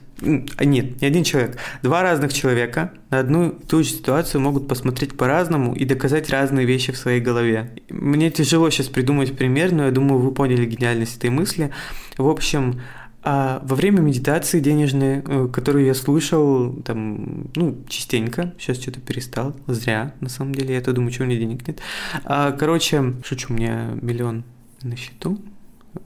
[0.57, 1.57] а, нет, не один человек.
[1.81, 6.65] Два разных человека на одну и ту же ситуацию могут посмотреть по-разному и доказать разные
[6.65, 7.71] вещи в своей голове.
[7.89, 11.71] Мне тяжело сейчас придумать пример, но я думаю, вы поняли гениальность этой мысли.
[12.17, 12.81] В общем,
[13.23, 19.55] а во время медитации денежной, э, которую я слушал, там, ну, частенько, сейчас что-то перестал,
[19.67, 21.79] зря, на самом деле, я то думаю, что у меня денег нет.
[22.25, 24.43] А, короче, шучу, у меня миллион
[24.81, 25.39] на счету,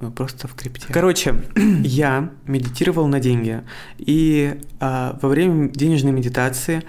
[0.02, 0.88] э, просто в крипте.
[0.92, 1.36] Короче,
[1.84, 3.62] я медитировал на деньги,
[3.98, 6.84] и а, во время денежной медитации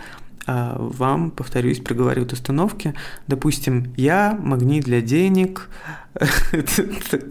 [0.46, 2.94] вам, повторюсь, проговаривают установки.
[3.26, 5.68] Допустим, я магнит для денег.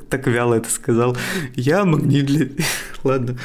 [0.10, 1.18] Так вяло это сказал.
[1.56, 2.48] Я магнит для...
[3.04, 3.38] Ладно.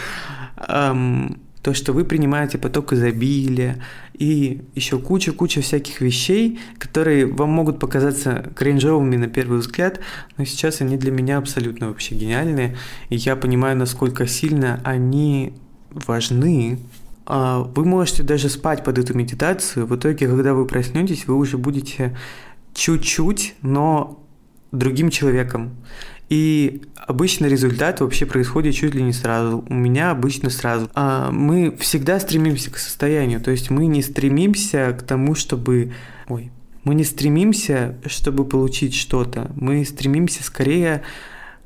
[1.63, 3.83] То, что вы принимаете поток изобилия
[4.15, 10.01] и еще куча-куча всяких вещей, которые вам могут показаться кринжовыми на первый взгляд,
[10.39, 12.77] но сейчас они для меня абсолютно вообще гениальные,
[13.11, 15.55] и я понимаю, насколько сильно они
[15.91, 19.87] важны а, вы можете даже спать под эту медитацию.
[19.87, 22.17] В итоге, когда вы проснетесь, вы уже будете
[22.75, 24.25] чуть-чуть, но
[24.73, 25.77] другим человеком.
[26.29, 29.65] И обычно результат вообще происходит чуть ли не сразу.
[29.69, 30.89] У меня обычно сразу.
[30.95, 33.41] А мы всегда стремимся к состоянию.
[33.41, 35.93] То есть мы не стремимся к тому, чтобы...
[36.29, 36.53] Ой.
[36.85, 39.51] Мы не стремимся, чтобы получить что-то.
[39.57, 41.03] Мы стремимся скорее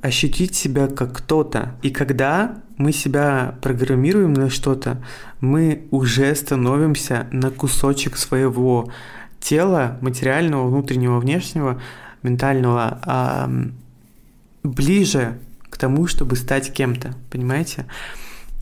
[0.04, 1.76] ощутить себя как кто-то.
[1.80, 5.02] И когда мы себя программируем на что-то,
[5.40, 8.92] мы уже становимся на кусочек своего
[9.40, 11.80] тела, материального, внутреннего, внешнего,
[12.22, 13.50] ментального, а,
[14.62, 15.38] ближе
[15.70, 17.86] к тому, чтобы стать кем-то, понимаете?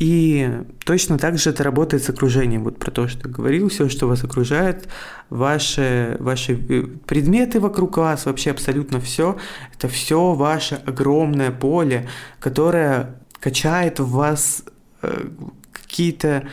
[0.03, 0.51] И
[0.85, 2.65] точно так же это работает с окружением.
[2.65, 4.89] Вот про то, что говорил, все, что вас окружает,
[5.31, 9.37] ваши, ваши э, предметы вокруг вас, вообще абсолютно все,
[9.73, 12.09] это все ваше огромное поле,
[12.41, 14.65] которое качает в вас
[15.03, 15.29] э,
[15.71, 16.49] какие-то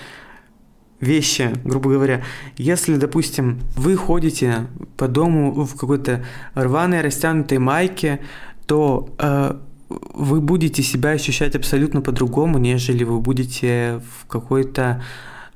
[1.00, 2.22] вещи, грубо говоря.
[2.56, 8.20] Если, допустим, вы ходите по дому в какой-то рваной растянутой майке,
[8.68, 9.56] то э,
[9.90, 15.04] вы будете себя ощущать абсолютно по-другому, нежели вы будете в какой-то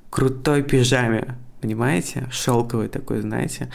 [0.10, 2.28] крутой пижаме, понимаете?
[2.32, 3.70] Шелковый такой, знаете.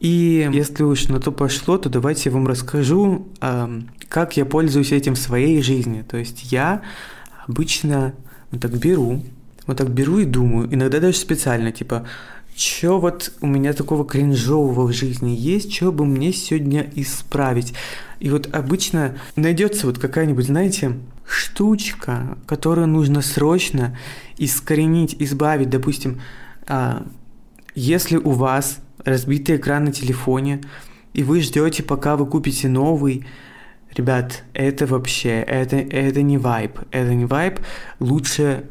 [0.00, 4.92] И если уж на то пошло, то давайте я вам расскажу, э, как я пользуюсь
[4.92, 6.02] этим в своей жизни.
[6.02, 6.82] То есть я
[7.46, 8.14] обычно
[8.50, 9.22] вот так беру,
[9.66, 12.06] вот так беру и думаю, иногда даже специально, типа,
[12.58, 17.72] что вот у меня такого кринжового в жизни есть, что бы мне сегодня исправить.
[18.18, 23.96] И вот обычно найдется вот какая-нибудь, знаете, штучка, которую нужно срочно
[24.38, 25.70] искоренить, избавить.
[25.70, 26.20] Допустим,
[26.66, 27.06] а,
[27.76, 30.60] если у вас разбитый экран на телефоне,
[31.12, 33.24] и вы ждете, пока вы купите новый,
[33.94, 37.60] ребят, это вообще, это, это не вайп, это не вайп.
[38.00, 38.64] Лучше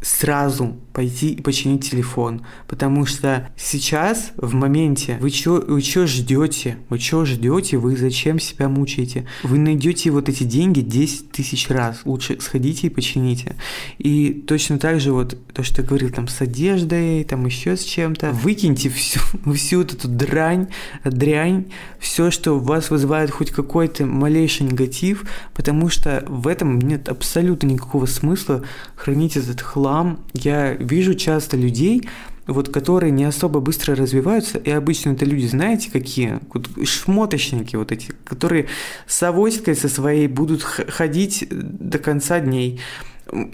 [0.00, 6.78] сразу пойти и починить телефон, потому что сейчас, в моменте, вы чё, вы чё ждете?
[6.88, 7.76] Вы чё ждете?
[7.76, 9.26] Вы зачем себя мучаете?
[9.42, 12.00] Вы найдете вот эти деньги 10 тысяч раз.
[12.06, 13.56] Лучше сходите и почините.
[13.98, 17.84] И точно так же вот то, что я говорил там с одеждой, там еще с
[17.84, 18.30] чем-то.
[18.30, 19.20] Выкиньте всю,
[19.54, 20.68] всю вот эту дрянь,
[21.04, 21.66] дрянь,
[21.98, 27.66] все, что у вас вызывает хоть какой-то малейший негатив, потому что в этом нет абсолютно
[27.66, 28.62] никакого смысла
[28.94, 30.20] хранить этот хлам.
[30.32, 32.08] Я вижу часто людей,
[32.46, 36.38] вот, которые не особо быстро развиваются, и обычно это люди, знаете, какие?
[36.84, 38.66] Шмоточники вот эти, которые
[39.06, 42.80] с авоськой со своей будут ходить до конца дней.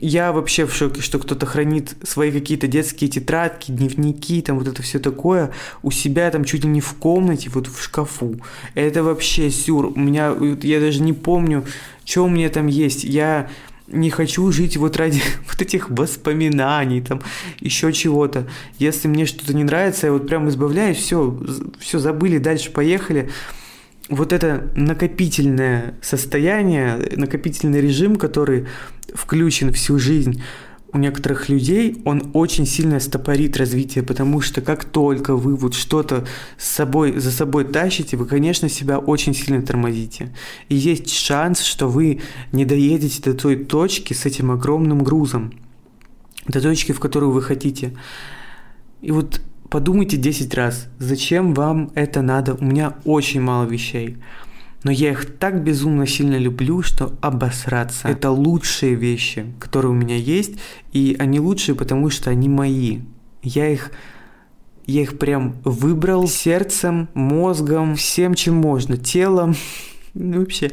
[0.03, 4.83] Я вообще в шоке, что кто-то хранит свои какие-то детские тетрадки, дневники, там вот это
[4.83, 5.51] все такое
[5.83, 8.37] у себя там чуть ли не в комнате, вот в шкафу.
[8.75, 9.87] Это вообще сюр.
[9.87, 11.65] У меня, я даже не помню,
[12.05, 13.05] что у меня там есть.
[13.05, 13.49] Я
[13.93, 17.23] не хочу жить вот ради вот этих воспоминаний, там,
[17.61, 18.47] еще чего-то.
[18.79, 21.39] Если мне что-то не нравится, я вот прям избавляюсь, все,
[21.79, 23.31] все забыли, дальше поехали.
[24.09, 28.67] Вот это накопительное состояние, накопительный режим, который
[29.15, 30.43] включен всю жизнь,
[30.93, 36.27] у некоторых людей он очень сильно стопорит развитие, потому что как только вы вот что-то
[36.59, 40.35] с собой, за собой тащите, вы, конечно, себя очень сильно тормозите.
[40.69, 42.21] И есть шанс, что вы
[42.53, 45.53] не доедете до той точки с этим огромным грузом,
[46.47, 47.97] до точки, в которую вы хотите.
[49.01, 52.55] И вот подумайте 10 раз, зачем вам это надо?
[52.55, 54.19] У меня очень мало вещей
[54.85, 58.09] но я их так безумно сильно люблю, что обосраться.
[58.09, 60.55] Это лучшие вещи, которые у меня есть,
[60.93, 63.01] и они лучшие, потому что они мои.
[63.43, 63.91] Я их
[64.85, 69.55] я их прям выбрал сердцем, мозгом, всем, чем можно, телом,
[70.15, 70.73] ну, вообще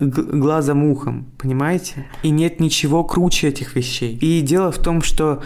[0.00, 2.06] глазом, ухом, понимаете?
[2.22, 4.16] И нет ничего круче этих вещей.
[4.16, 5.42] И дело в том, что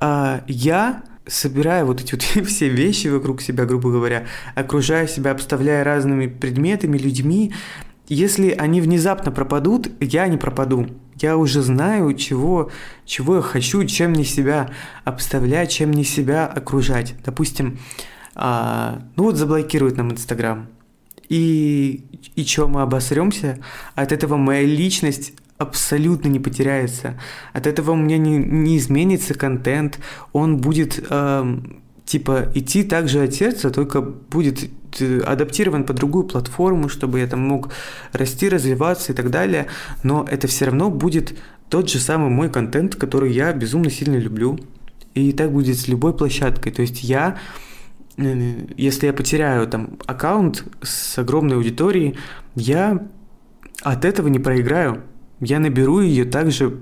[0.00, 5.84] э, я собирая вот эти вот все вещи вокруг себя, грубо говоря, окружая себя, обставляя
[5.84, 7.52] разными предметами, людьми,
[8.08, 10.86] если они внезапно пропадут, я не пропаду.
[11.20, 12.70] Я уже знаю, чего,
[13.06, 14.70] чего я хочу, чем мне себя
[15.04, 17.14] обставлять, чем мне себя окружать.
[17.24, 17.78] Допустим,
[18.34, 20.66] а, ну вот заблокируют нам Инстаграм.
[21.28, 22.04] И,
[22.34, 23.58] и что, мы обосремся?
[23.94, 27.18] От этого моя личность абсолютно не потеряется.
[27.52, 29.98] От этого у меня не, не изменится контент,
[30.32, 31.58] он будет э,
[32.04, 34.68] типа идти также от сердца, только будет
[35.00, 37.70] э, адаптирован по другую платформу, чтобы я там мог
[38.12, 39.66] расти, развиваться и так далее.
[40.02, 41.38] Но это все равно будет
[41.68, 44.58] тот же самый мой контент, который я безумно сильно люблю.
[45.14, 46.70] И так будет с любой площадкой.
[46.70, 47.38] То есть я
[48.16, 52.18] э, если я потеряю там аккаунт с огромной аудиторией,
[52.54, 53.06] я
[53.82, 55.02] от этого не проиграю
[55.42, 56.78] я наберу ее также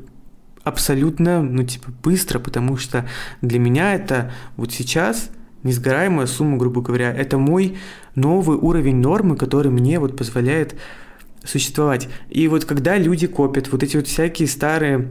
[0.63, 3.07] абсолютно, ну, типа, быстро, потому что
[3.41, 5.31] для меня это вот сейчас
[5.63, 7.79] несгораемая сумма, грубо говоря, это мой
[8.15, 10.77] новый уровень нормы, который мне вот позволяет
[11.43, 12.09] существовать.
[12.29, 15.11] И вот когда люди копят вот эти вот всякие старые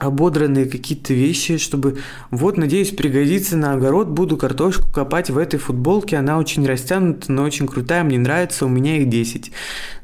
[0.00, 1.98] ободранные какие-то вещи, чтобы
[2.30, 7.42] вот, надеюсь, пригодится на огород, буду картошку копать в этой футболке, она очень растянута, но
[7.42, 9.52] очень крутая, мне нравится, у меня их 10.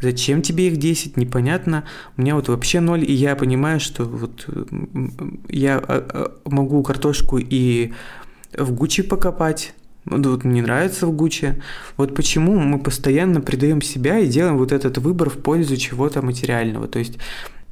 [0.02, 1.84] Зачем тебе их 10, непонятно,
[2.16, 4.46] у меня вот вообще ноль, и я понимаю, что вот
[5.48, 7.92] я а, а, могу картошку и
[8.52, 9.72] в Гуччи покопать,
[10.04, 11.60] вот мне нравится в Гуччи.
[11.96, 16.86] Вот почему мы постоянно предаем себя и делаем вот этот выбор в пользу чего-то материального.
[16.86, 17.18] То есть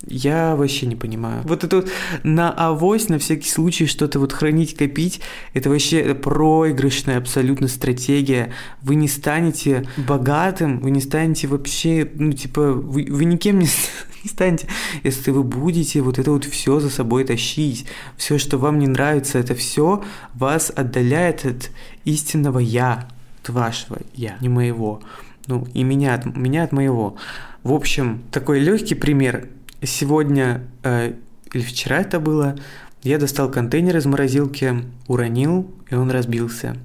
[0.06, 1.42] я вообще не понимаю.
[1.44, 1.90] Вот это вот
[2.22, 5.20] на авось, на всякий случай что-то вот хранить, копить,
[5.54, 8.52] это вообще проигрышная абсолютно стратегия.
[8.82, 13.66] Вы не станете богатым, вы не станете вообще, ну, типа, вы, вы никем не,
[14.24, 14.68] не станете,
[15.02, 17.86] если вы будете вот это вот все за собой тащить.
[18.16, 20.04] Все, что вам не нравится, это все
[20.34, 21.70] вас отдаляет от
[22.04, 23.08] истинного я,
[23.42, 25.00] от вашего я, не моего.
[25.46, 27.16] Ну, и меня от, меня от моего.
[27.62, 29.48] В общем, такой легкий пример
[29.84, 31.14] Сегодня э,
[31.52, 32.56] или вчера это было,
[33.02, 36.76] я достал контейнер из морозилки, уронил, и он разбился.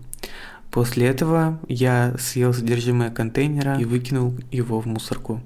[0.72, 5.42] После этого я съел содержимое контейнера и выкинул его в мусорку.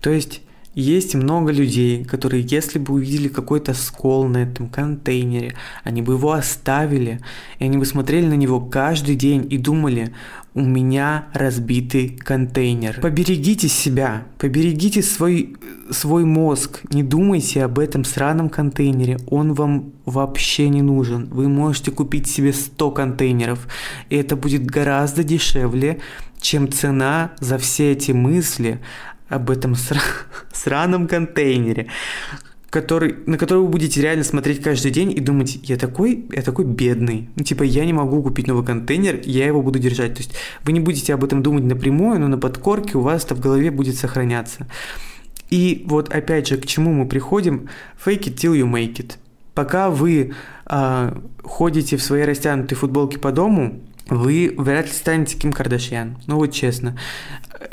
[0.00, 0.42] То есть
[0.80, 6.32] есть много людей, которые, если бы увидели какой-то скол на этом контейнере, они бы его
[6.32, 7.20] оставили,
[7.58, 10.12] и они бы смотрели на него каждый день и думали,
[10.54, 13.00] у меня разбитый контейнер.
[13.00, 15.56] Поберегите себя, поберегите свой,
[15.90, 21.26] свой мозг, не думайте об этом сраном контейнере, он вам вообще не нужен.
[21.26, 23.66] Вы можете купить себе 100 контейнеров,
[24.10, 25.98] и это будет гораздо дешевле,
[26.40, 28.80] чем цена за все эти мысли
[29.28, 30.00] об этом сра...
[30.52, 31.88] сраном контейнере,
[32.70, 36.64] который, на который вы будете реально смотреть каждый день и думать, я такой, я такой
[36.64, 37.28] бедный.
[37.36, 40.14] Ну, типа, я не могу купить новый контейнер, я его буду держать.
[40.14, 43.34] То есть вы не будете об этом думать напрямую, но на подкорке у вас это
[43.34, 44.66] в голове будет сохраняться.
[45.50, 47.68] И вот опять же, к чему мы приходим?
[48.04, 49.14] Fake it till you make it.
[49.54, 50.34] Пока вы
[50.66, 56.18] э, ходите в своей растянутой футболке по дому, вы вряд ли станете Ким Кардашьян.
[56.26, 56.98] Ну вот честно.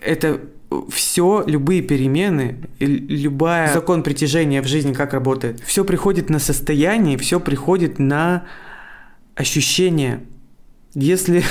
[0.03, 0.41] Это
[0.89, 7.39] все, любые перемены, любая закон притяжения в жизни как работает, все приходит на состояние, все
[7.39, 8.45] приходит на
[9.35, 10.23] ощущение.
[10.93, 11.43] Если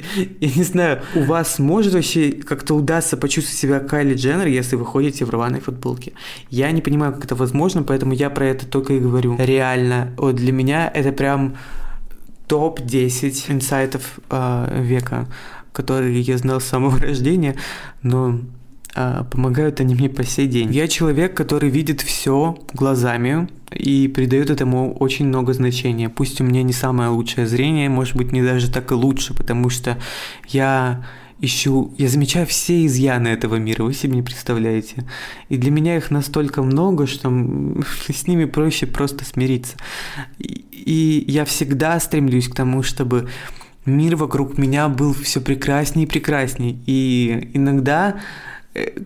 [0.40, 4.84] я не знаю, у вас может вообще как-то удастся почувствовать себя Кайли Дженнер, если вы
[4.84, 6.12] ходите в рваной футболке?
[6.48, 9.36] Я не понимаю, как это возможно, поэтому я про это только и говорю.
[9.38, 11.56] Реально, вот для меня это прям
[12.48, 15.28] топ-10 инсайтов э, века,
[15.72, 17.56] которые я знал с самого рождения,
[18.02, 18.40] но
[18.94, 20.72] помогают они мне по сей день.
[20.72, 26.08] Я человек, который видит все глазами и придает этому очень много значения.
[26.08, 29.70] Пусть у меня не самое лучшее зрение, может быть, не даже так и лучше, потому
[29.70, 29.98] что
[30.48, 31.04] я
[31.40, 35.04] ищу, я замечаю все изъяны этого мира, вы себе не представляете.
[35.48, 37.28] И для меня их настолько много, что
[38.08, 39.76] с ними проще просто смириться.
[40.38, 43.28] И, и я всегда стремлюсь к тому, чтобы
[43.86, 46.78] мир вокруг меня был все прекраснее и прекраснее.
[46.86, 48.20] И иногда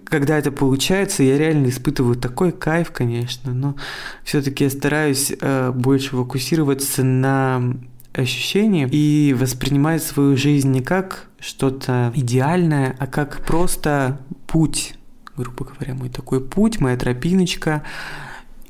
[0.05, 3.77] когда это получается, я реально испытываю такой кайф, конечно, но
[4.23, 7.77] все-таки я стараюсь э, больше фокусироваться на
[8.13, 14.95] ощущениях и воспринимать свою жизнь не как что-то идеальное, а как просто путь,
[15.37, 17.83] грубо говоря, мой такой путь, моя тропиночка.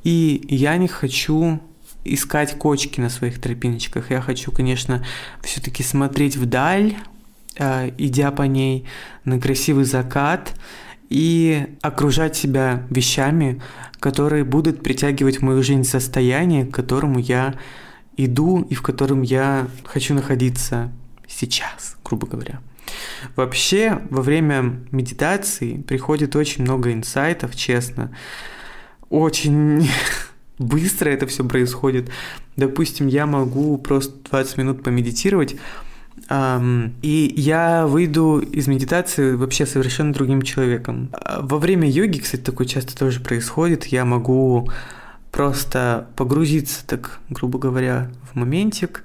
[0.02, 1.60] И я не хочу
[2.04, 4.10] искать кочки на своих тропиночках.
[4.10, 5.04] Я хочу, конечно,
[5.42, 6.94] все-таки смотреть вдаль,
[7.56, 8.86] э, идя по ней
[9.24, 10.54] на красивый закат
[11.10, 13.62] и окружать себя вещами,
[14.00, 17.54] которые будут притягивать в мою жизнь состояние, к которому я
[18.16, 20.92] иду и в котором я хочу находиться
[21.26, 22.60] сейчас, грубо говоря.
[23.36, 28.14] Вообще, во время медитации приходит очень много инсайтов, честно.
[29.08, 29.88] Очень
[30.58, 32.10] быстро это все происходит.
[32.56, 35.56] Допустим, я могу просто 20 минут помедитировать,
[36.30, 41.10] и я выйду из медитации вообще совершенно другим человеком.
[41.40, 43.86] Во время йоги, кстати, такое часто тоже происходит.
[43.86, 44.70] Я могу
[45.30, 49.04] просто погрузиться, так, грубо говоря, в моментик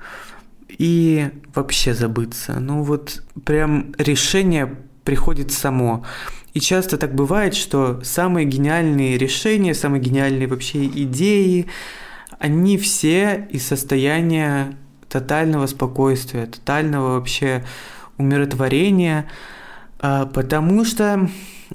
[0.70, 2.60] и вообще забыться.
[2.60, 6.06] Ну вот прям решение приходит само.
[6.54, 11.68] И часто так бывает, что самые гениальные решения, самые гениальные вообще идеи,
[12.38, 14.78] они все из состояния
[15.10, 17.64] тотального спокойствия, тотального вообще
[18.18, 19.26] умиротворения,
[20.00, 21.30] а, потому что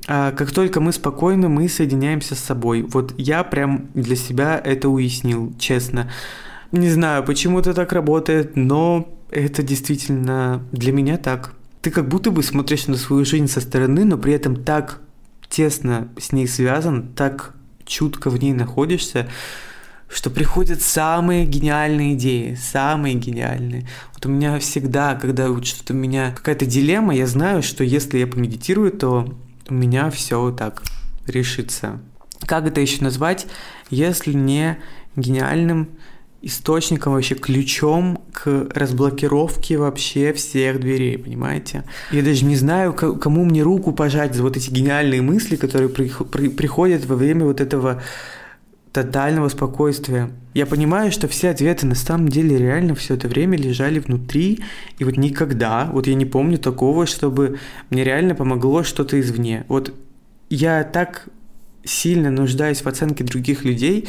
[0.07, 2.83] а, как только мы спокойны, мы соединяемся с собой.
[2.83, 6.11] Вот я прям для себя это уяснил, честно.
[6.73, 11.55] Не знаю, почему это так работает, но это действительно для меня так.
[11.83, 15.01] Ты как будто бы смотришь на свою жизнь со стороны, но при этом так
[15.49, 17.55] тесно с ней связан, так
[17.85, 19.29] чутко в ней находишься,
[20.09, 23.87] что приходят самые гениальные идеи, самые гениальные.
[24.15, 28.19] Вот у меня всегда, когда вот что-то у меня какая-то дилемма, я знаю, что если
[28.19, 29.35] я помедитирую, то
[29.69, 30.83] у меня все так
[31.27, 32.01] решится.
[32.47, 33.47] Как это еще назвать,
[33.91, 34.79] если не
[35.17, 35.89] гениальным
[36.43, 41.85] источником, вообще ключом к разблокировке вообще всех дверей, понимаете?
[42.11, 46.09] Я даже не знаю, кому мне руку пожать за вот эти гениальные мысли, которые при,
[46.09, 48.03] при, приходят во время вот этого
[48.95, 50.31] тотального спокойствия.
[50.55, 54.63] Я понимаю, что все ответы на самом деле реально все это время лежали внутри,
[54.99, 57.59] и вот никогда, вот я не помню такого, чтобы
[57.91, 59.65] мне реально помогло что-то извне.
[59.67, 59.93] Вот
[60.49, 61.27] я так
[61.83, 64.09] сильно нуждаюсь в оценке других людей.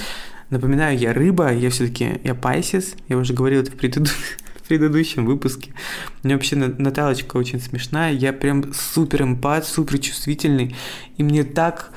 [0.52, 4.06] Напоминаю, я рыба, я все-таки я пайсис, я уже говорил это в, преду...
[4.64, 5.74] в предыдущем выпуске.
[6.22, 10.76] Меня вообще Наталочка очень смешная, я прям супер эмпат, супер чувствительный,
[11.18, 11.92] и мне так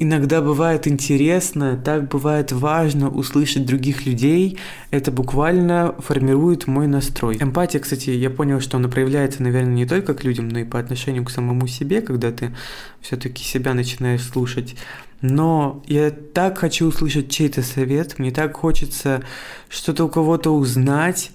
[0.00, 4.58] иногда бывает интересно, так бывает важно услышать других людей,
[4.90, 7.36] это буквально формирует мой настрой.
[7.38, 10.80] Эмпатия, кстати, я понял, что она проявляется, наверное, не только к людям, но и по
[10.80, 12.56] отношению к самому себе, когда ты
[13.02, 14.74] все-таки себя начинаешь слушать.
[15.20, 19.22] Но я так хочу услышать чей-то совет, мне так хочется
[19.68, 21.30] что-то у кого-то узнать,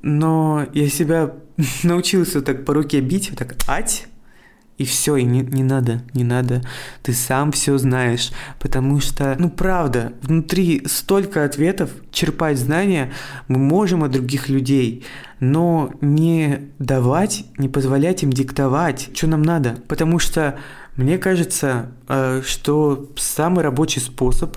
[0.00, 1.34] но я себя
[1.82, 4.06] научился так по руке бить, вот так ать,
[4.78, 6.62] и все, и не, не надо, не надо.
[7.02, 8.30] Ты сам все знаешь.
[8.58, 13.12] Потому что, ну правда, внутри столько ответов, черпать знания
[13.48, 15.04] мы можем от других людей,
[15.40, 19.78] но не давать, не позволять им диктовать, что нам надо.
[19.88, 20.58] Потому что
[20.96, 24.56] мне кажется, э, что самый рабочий способ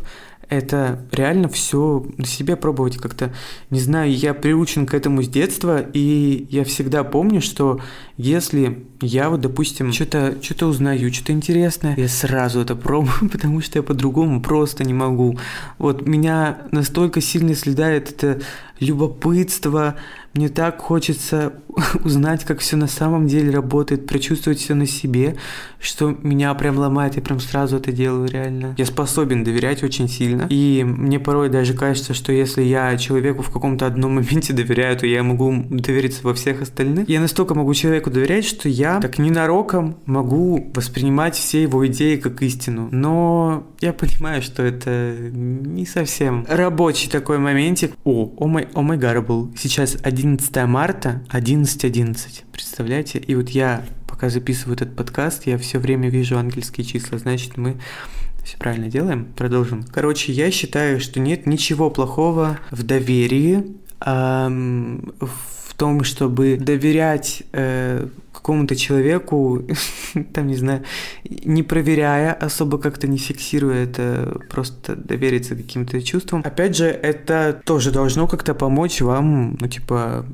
[0.50, 3.32] это реально все на себе пробовать как-то.
[3.70, 7.80] Не знаю, я приучен к этому с детства, и я всегда помню, что
[8.18, 13.80] если я вот, допустим, что-то что узнаю, что-то интересное, я сразу это пробую, потому что
[13.80, 15.38] я по-другому просто не могу.
[15.78, 18.41] Вот меня настолько сильно следает это
[18.80, 19.96] любопытство,
[20.34, 21.54] мне так хочется
[22.04, 25.36] узнать, как все на самом деле работает, прочувствовать все на себе,
[25.80, 28.76] что меня прям ломает, я прям сразу это делаю реально.
[28.78, 33.50] Я способен доверять очень сильно, и мне порой даже кажется, что если я человеку в
[33.52, 37.10] каком-то одном моменте доверяю, то я могу довериться во всех остальных.
[37.10, 42.42] Я настолько могу человеку доверять, что я так ненароком могу воспринимать все его идеи как
[42.44, 42.90] истину.
[42.92, 47.94] Но я понимаю, что это не совсем рабочий такой моментик.
[48.04, 49.52] О, о мой, о мой гарбл.
[49.58, 51.86] Сейчас 11 марта, 11.11.
[51.86, 52.46] 11.
[52.52, 53.20] Представляете?
[53.20, 57.18] И вот я, пока записываю этот подкаст, я все время вижу ангельские числа.
[57.18, 57.78] Значит, мы
[58.44, 59.26] все правильно делаем.
[59.36, 59.84] Продолжим.
[59.84, 68.08] Короче, я считаю, что нет ничего плохого в доверии, эм, в том, чтобы доверять э,
[68.40, 69.62] какому-то человеку,
[70.34, 70.84] там, не знаю,
[71.24, 76.42] не проверяя, особо как-то не фиксируя это, просто довериться каким-то чувствам.
[76.46, 80.26] Опять же, это тоже должно как-то помочь вам, ну, типа,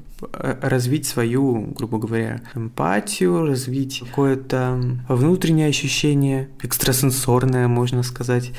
[0.62, 4.80] развить свою, грубо говоря, эмпатию, развить какое-то
[5.10, 8.52] внутреннее ощущение, экстрасенсорное, можно сказать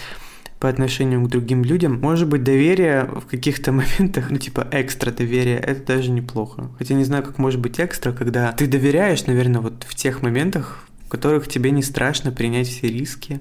[0.59, 2.01] по отношению к другим людям.
[2.01, 6.71] Может быть, доверие в каких-то моментах, ну, типа, экстра доверие, это даже неплохо.
[6.79, 10.89] Хотя не знаю, как может быть экстра, когда ты доверяешь, наверное, вот в тех моментах,
[11.07, 13.41] в которых тебе не страшно принять все риски.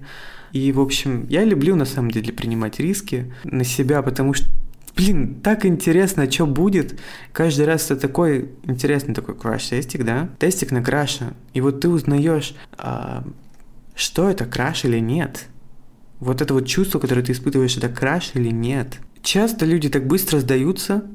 [0.51, 4.47] И, в общем, я люблю, на самом деле, принимать риски на себя, потому что
[4.95, 6.99] блин, так интересно, что будет.
[7.33, 10.29] Каждый раз это такой интересный такой краш-тестик, да?
[10.39, 11.33] Тестик на краша.
[11.53, 13.25] И вот ты узнаешь, а,
[13.93, 15.47] что это краш или нет.
[16.19, 18.99] Вот это вот чувство, которое ты испытываешь, это краш или нет?
[19.21, 21.05] Часто люди так быстро сдаются,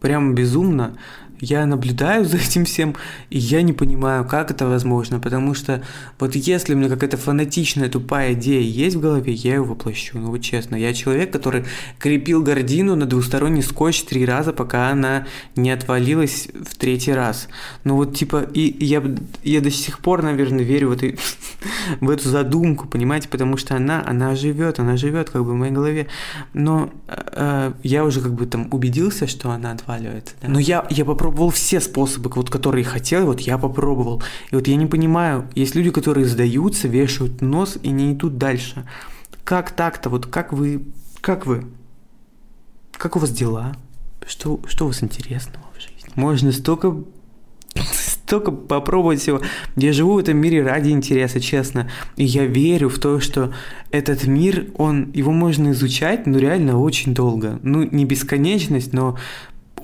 [0.00, 0.96] прям безумно,
[1.44, 2.96] я наблюдаю за этим всем,
[3.30, 5.82] и я не понимаю, как это возможно, потому что
[6.18, 10.18] вот если у меня какая-то фанатичная тупая идея есть в голове, я ее воплощу.
[10.18, 11.64] Ну вот честно, я человек, который
[11.98, 15.26] крепил гордину на двусторонний скотч три раза, пока она
[15.56, 17.48] не отвалилась в третий раз.
[17.84, 19.02] Ну вот типа, и я,
[19.42, 21.16] я до сих пор, наверное, верю в, эту
[22.00, 25.72] в эту задумку, понимаете, потому что она, она живет, она живет как бы в моей
[25.72, 26.06] голове,
[26.52, 30.34] но э, я уже как бы там убедился, что она отваливается.
[30.40, 30.48] Да?
[30.48, 34.22] Но я, я попробую попробовал все способы, вот, которые хотел, вот я попробовал.
[34.52, 38.86] И вот я не понимаю, есть люди, которые сдаются, вешают нос и не идут дальше.
[39.42, 40.10] Как так-то?
[40.10, 40.86] Вот как вы,
[41.20, 41.64] как вы?
[42.92, 43.74] Как у вас дела?
[44.24, 46.12] Что, что у вас интересного в жизни?
[46.14, 47.02] Можно столько
[47.74, 49.42] столько попробовать всего.
[49.76, 51.90] Я живу в этом мире ради интереса, честно.
[52.16, 53.52] И я верю в то, что
[53.90, 57.58] этот мир, он, его можно изучать, ну, реально очень долго.
[57.62, 59.18] Ну, не бесконечность, но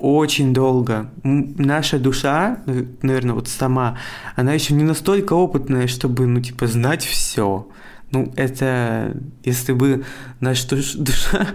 [0.01, 1.11] очень долго.
[1.23, 2.59] Наша душа,
[3.01, 3.97] наверное, вот сама,
[4.35, 7.67] она еще не настолько опытная, чтобы, ну, типа, знать все.
[8.11, 10.03] Ну, это если бы
[10.39, 11.47] наша душа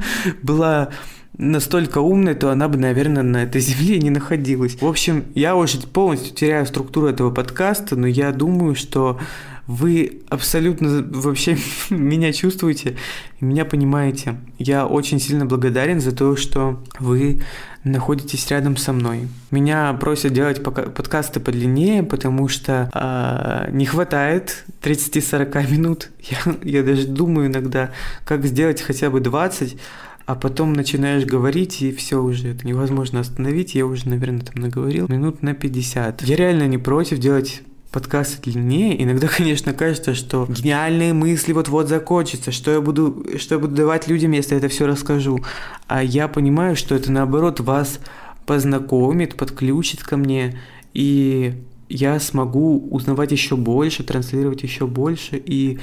[0.43, 0.91] была
[1.39, 4.81] настолько умной, то она бы, наверное, на этой земле не находилась.
[4.81, 9.21] В общем, я уже полностью теряю структуру этого подкаста, но я думаю, что
[9.67, 11.57] вы абсолютно вообще
[11.91, 12.97] меня чувствуете
[13.41, 14.37] меня понимаете.
[14.59, 17.43] Я очень сильно благодарен за то, что вы
[17.85, 19.29] находитесь рядом со мной.
[19.51, 26.11] Меня просят делать подкасты подлиннее, потому что э, не хватает 30-40 минут.
[26.23, 27.91] Я, я даже думаю иногда,
[28.25, 29.77] как сделать хотя бы 20,
[30.25, 33.75] а потом начинаешь говорить, и все уже, это невозможно остановить.
[33.75, 36.23] Я уже, наверное, там наговорил минут на 50.
[36.23, 37.63] Я реально не против делать
[37.97, 39.03] подкасты длиннее.
[39.03, 44.07] Иногда, конечно, кажется, что гениальные мысли вот-вот закончатся, что я буду, что я буду давать
[44.07, 45.43] людям, если это все расскажу.
[45.89, 48.01] А я понимаю, что это наоборот вас
[48.45, 50.61] познакомит, подключит ко мне,
[50.93, 51.55] и
[51.89, 55.79] я смогу узнавать еще больше, транслировать еще больше, и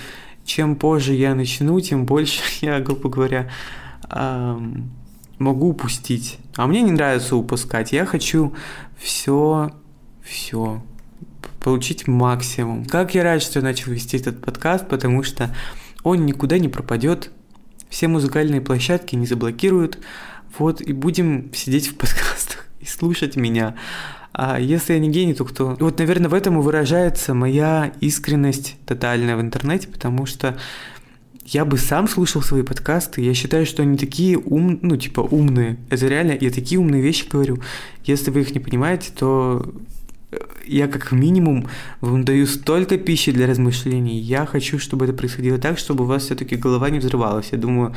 [0.46, 3.50] чем позже я начну, тем больше я, грубо говоря,
[4.12, 4.92] эм,
[5.40, 6.38] могу упустить.
[6.58, 7.92] А мне не нравится упускать.
[7.92, 8.54] Я хочу
[9.00, 9.72] все,
[10.24, 10.84] все
[11.64, 12.86] получить максимум.
[12.86, 15.56] Как я рад, что я начал вести этот подкаст, потому что
[16.04, 17.32] он никуда не пропадет,
[17.90, 20.00] все музыкальные площадки не заблокируют,
[20.58, 23.76] вот, и будем сидеть в подкастах и слушать меня.
[24.34, 25.78] А если я не гений, то кто?
[25.80, 30.58] вот, наверное, в этом и выражается моя искренность тотальная в интернете, потому что
[31.46, 35.78] я бы сам слушал свои подкасты, я считаю, что они такие ум, ну, типа, умные.
[35.90, 37.60] Это реально, я такие умные вещи говорю.
[38.06, 39.74] Если вы их не понимаете, то
[40.66, 41.68] я как минимум
[42.02, 44.20] вам даю столько пищи для размышлений.
[44.20, 47.50] Я хочу, чтобы это происходило так, чтобы у вас все-таки голова не взрывалась.
[47.52, 47.96] Я думаю,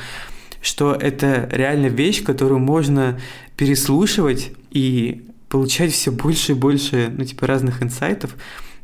[0.62, 3.20] что это реально вещь, которую можно
[3.56, 8.34] переслушивать и получать все больше и больше, ну, типа, разных инсайтов,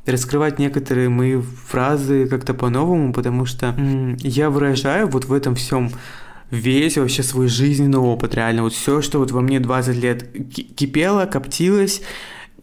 [0.06, 3.74] раскрывать некоторые мои фразы как-то по-новому, потому что
[4.20, 5.90] я выражаю вот в этом всем
[6.50, 10.30] весь вообще свой жизненный опыт, реально, вот все, что вот во мне 20 лет
[10.76, 12.02] кипело, коптилось,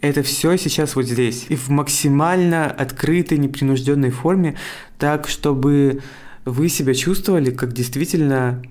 [0.01, 1.45] это все сейчас вот здесь.
[1.49, 4.55] И в максимально открытой, непринужденной форме,
[4.97, 6.01] так, чтобы
[6.45, 8.63] вы себя чувствовали как действительно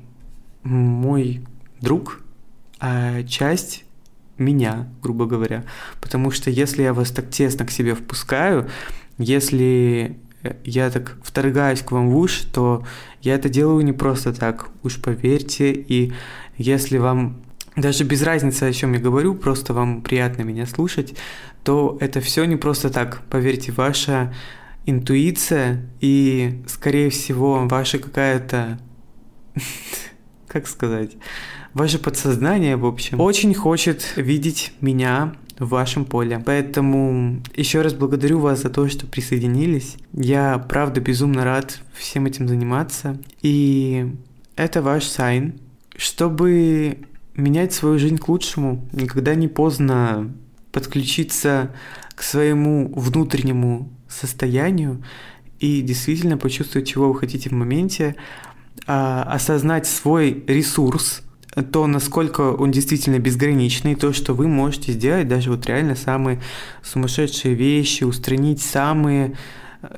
[0.63, 1.43] мой
[1.81, 2.23] друг,
[2.81, 3.85] а часть
[4.39, 5.65] меня, грубо говоря.
[6.01, 8.69] Потому что если я вас так тесно к себе впускаю,
[9.19, 10.17] если
[10.65, 12.85] я так вторгаюсь к вам в уши, то
[13.21, 16.13] я это делаю не просто так, уж поверьте, и
[16.57, 17.43] если вам
[17.81, 21.15] даже без разницы, о чем я говорю, просто вам приятно меня слушать,
[21.65, 23.23] то это все не просто так.
[23.31, 24.35] Поверьте, ваша
[24.87, 28.79] интуиция и, скорее всего, ваша какая-то,
[30.49, 31.17] как сказать,
[31.75, 36.41] ваше подсознание, в общем, очень хочет видеть меня в вашем поле.
[36.45, 39.97] Поэтому еще раз благодарю вас за то, что присоединились.
[40.13, 43.19] Я, правда, безумно рад всем этим заниматься.
[43.43, 44.07] И
[44.57, 45.61] это ваш сайн.
[45.97, 46.99] Чтобы
[47.39, 48.87] менять свою жизнь к лучшему.
[48.93, 50.35] Никогда не поздно
[50.73, 51.71] подключиться
[52.15, 55.03] к своему внутреннему состоянию
[55.61, 58.17] и действительно почувствовать, чего вы хотите в моменте,
[58.87, 61.23] а, осознать свой ресурс,
[61.73, 66.41] то, насколько он действительно безграничный, то, что вы можете сделать, даже вот реально самые
[66.83, 69.37] сумасшедшие вещи, устранить самые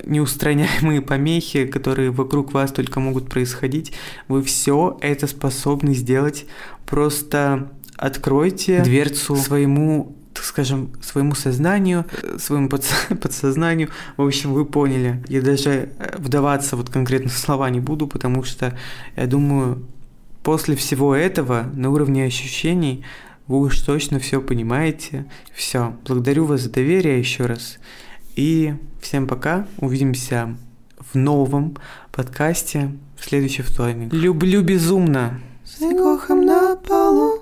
[0.05, 3.93] неустраняемые помехи, которые вокруг вас только могут происходить,
[4.27, 6.45] вы все это способны сделать.
[6.85, 12.05] Просто откройте дверцу своему так скажем, своему сознанию,
[12.37, 12.69] своему
[13.21, 13.89] подсознанию.
[14.15, 15.21] В общем, вы поняли.
[15.27, 18.77] Я даже э, вдаваться вот конкретно в слова не буду, потому что
[19.17, 19.85] я думаю,
[20.41, 23.03] после всего этого на уровне ощущений
[23.47, 25.25] вы уж точно все понимаете.
[25.53, 25.95] Все.
[26.07, 27.77] Благодарю вас за доверие еще раз.
[28.35, 29.67] И всем пока.
[29.77, 30.55] Увидимся
[30.97, 31.77] в новом
[32.11, 34.13] подкасте в следующий вторник.
[34.13, 35.39] Люблю безумно.
[35.65, 35.79] С
[36.45, 37.39] на полу.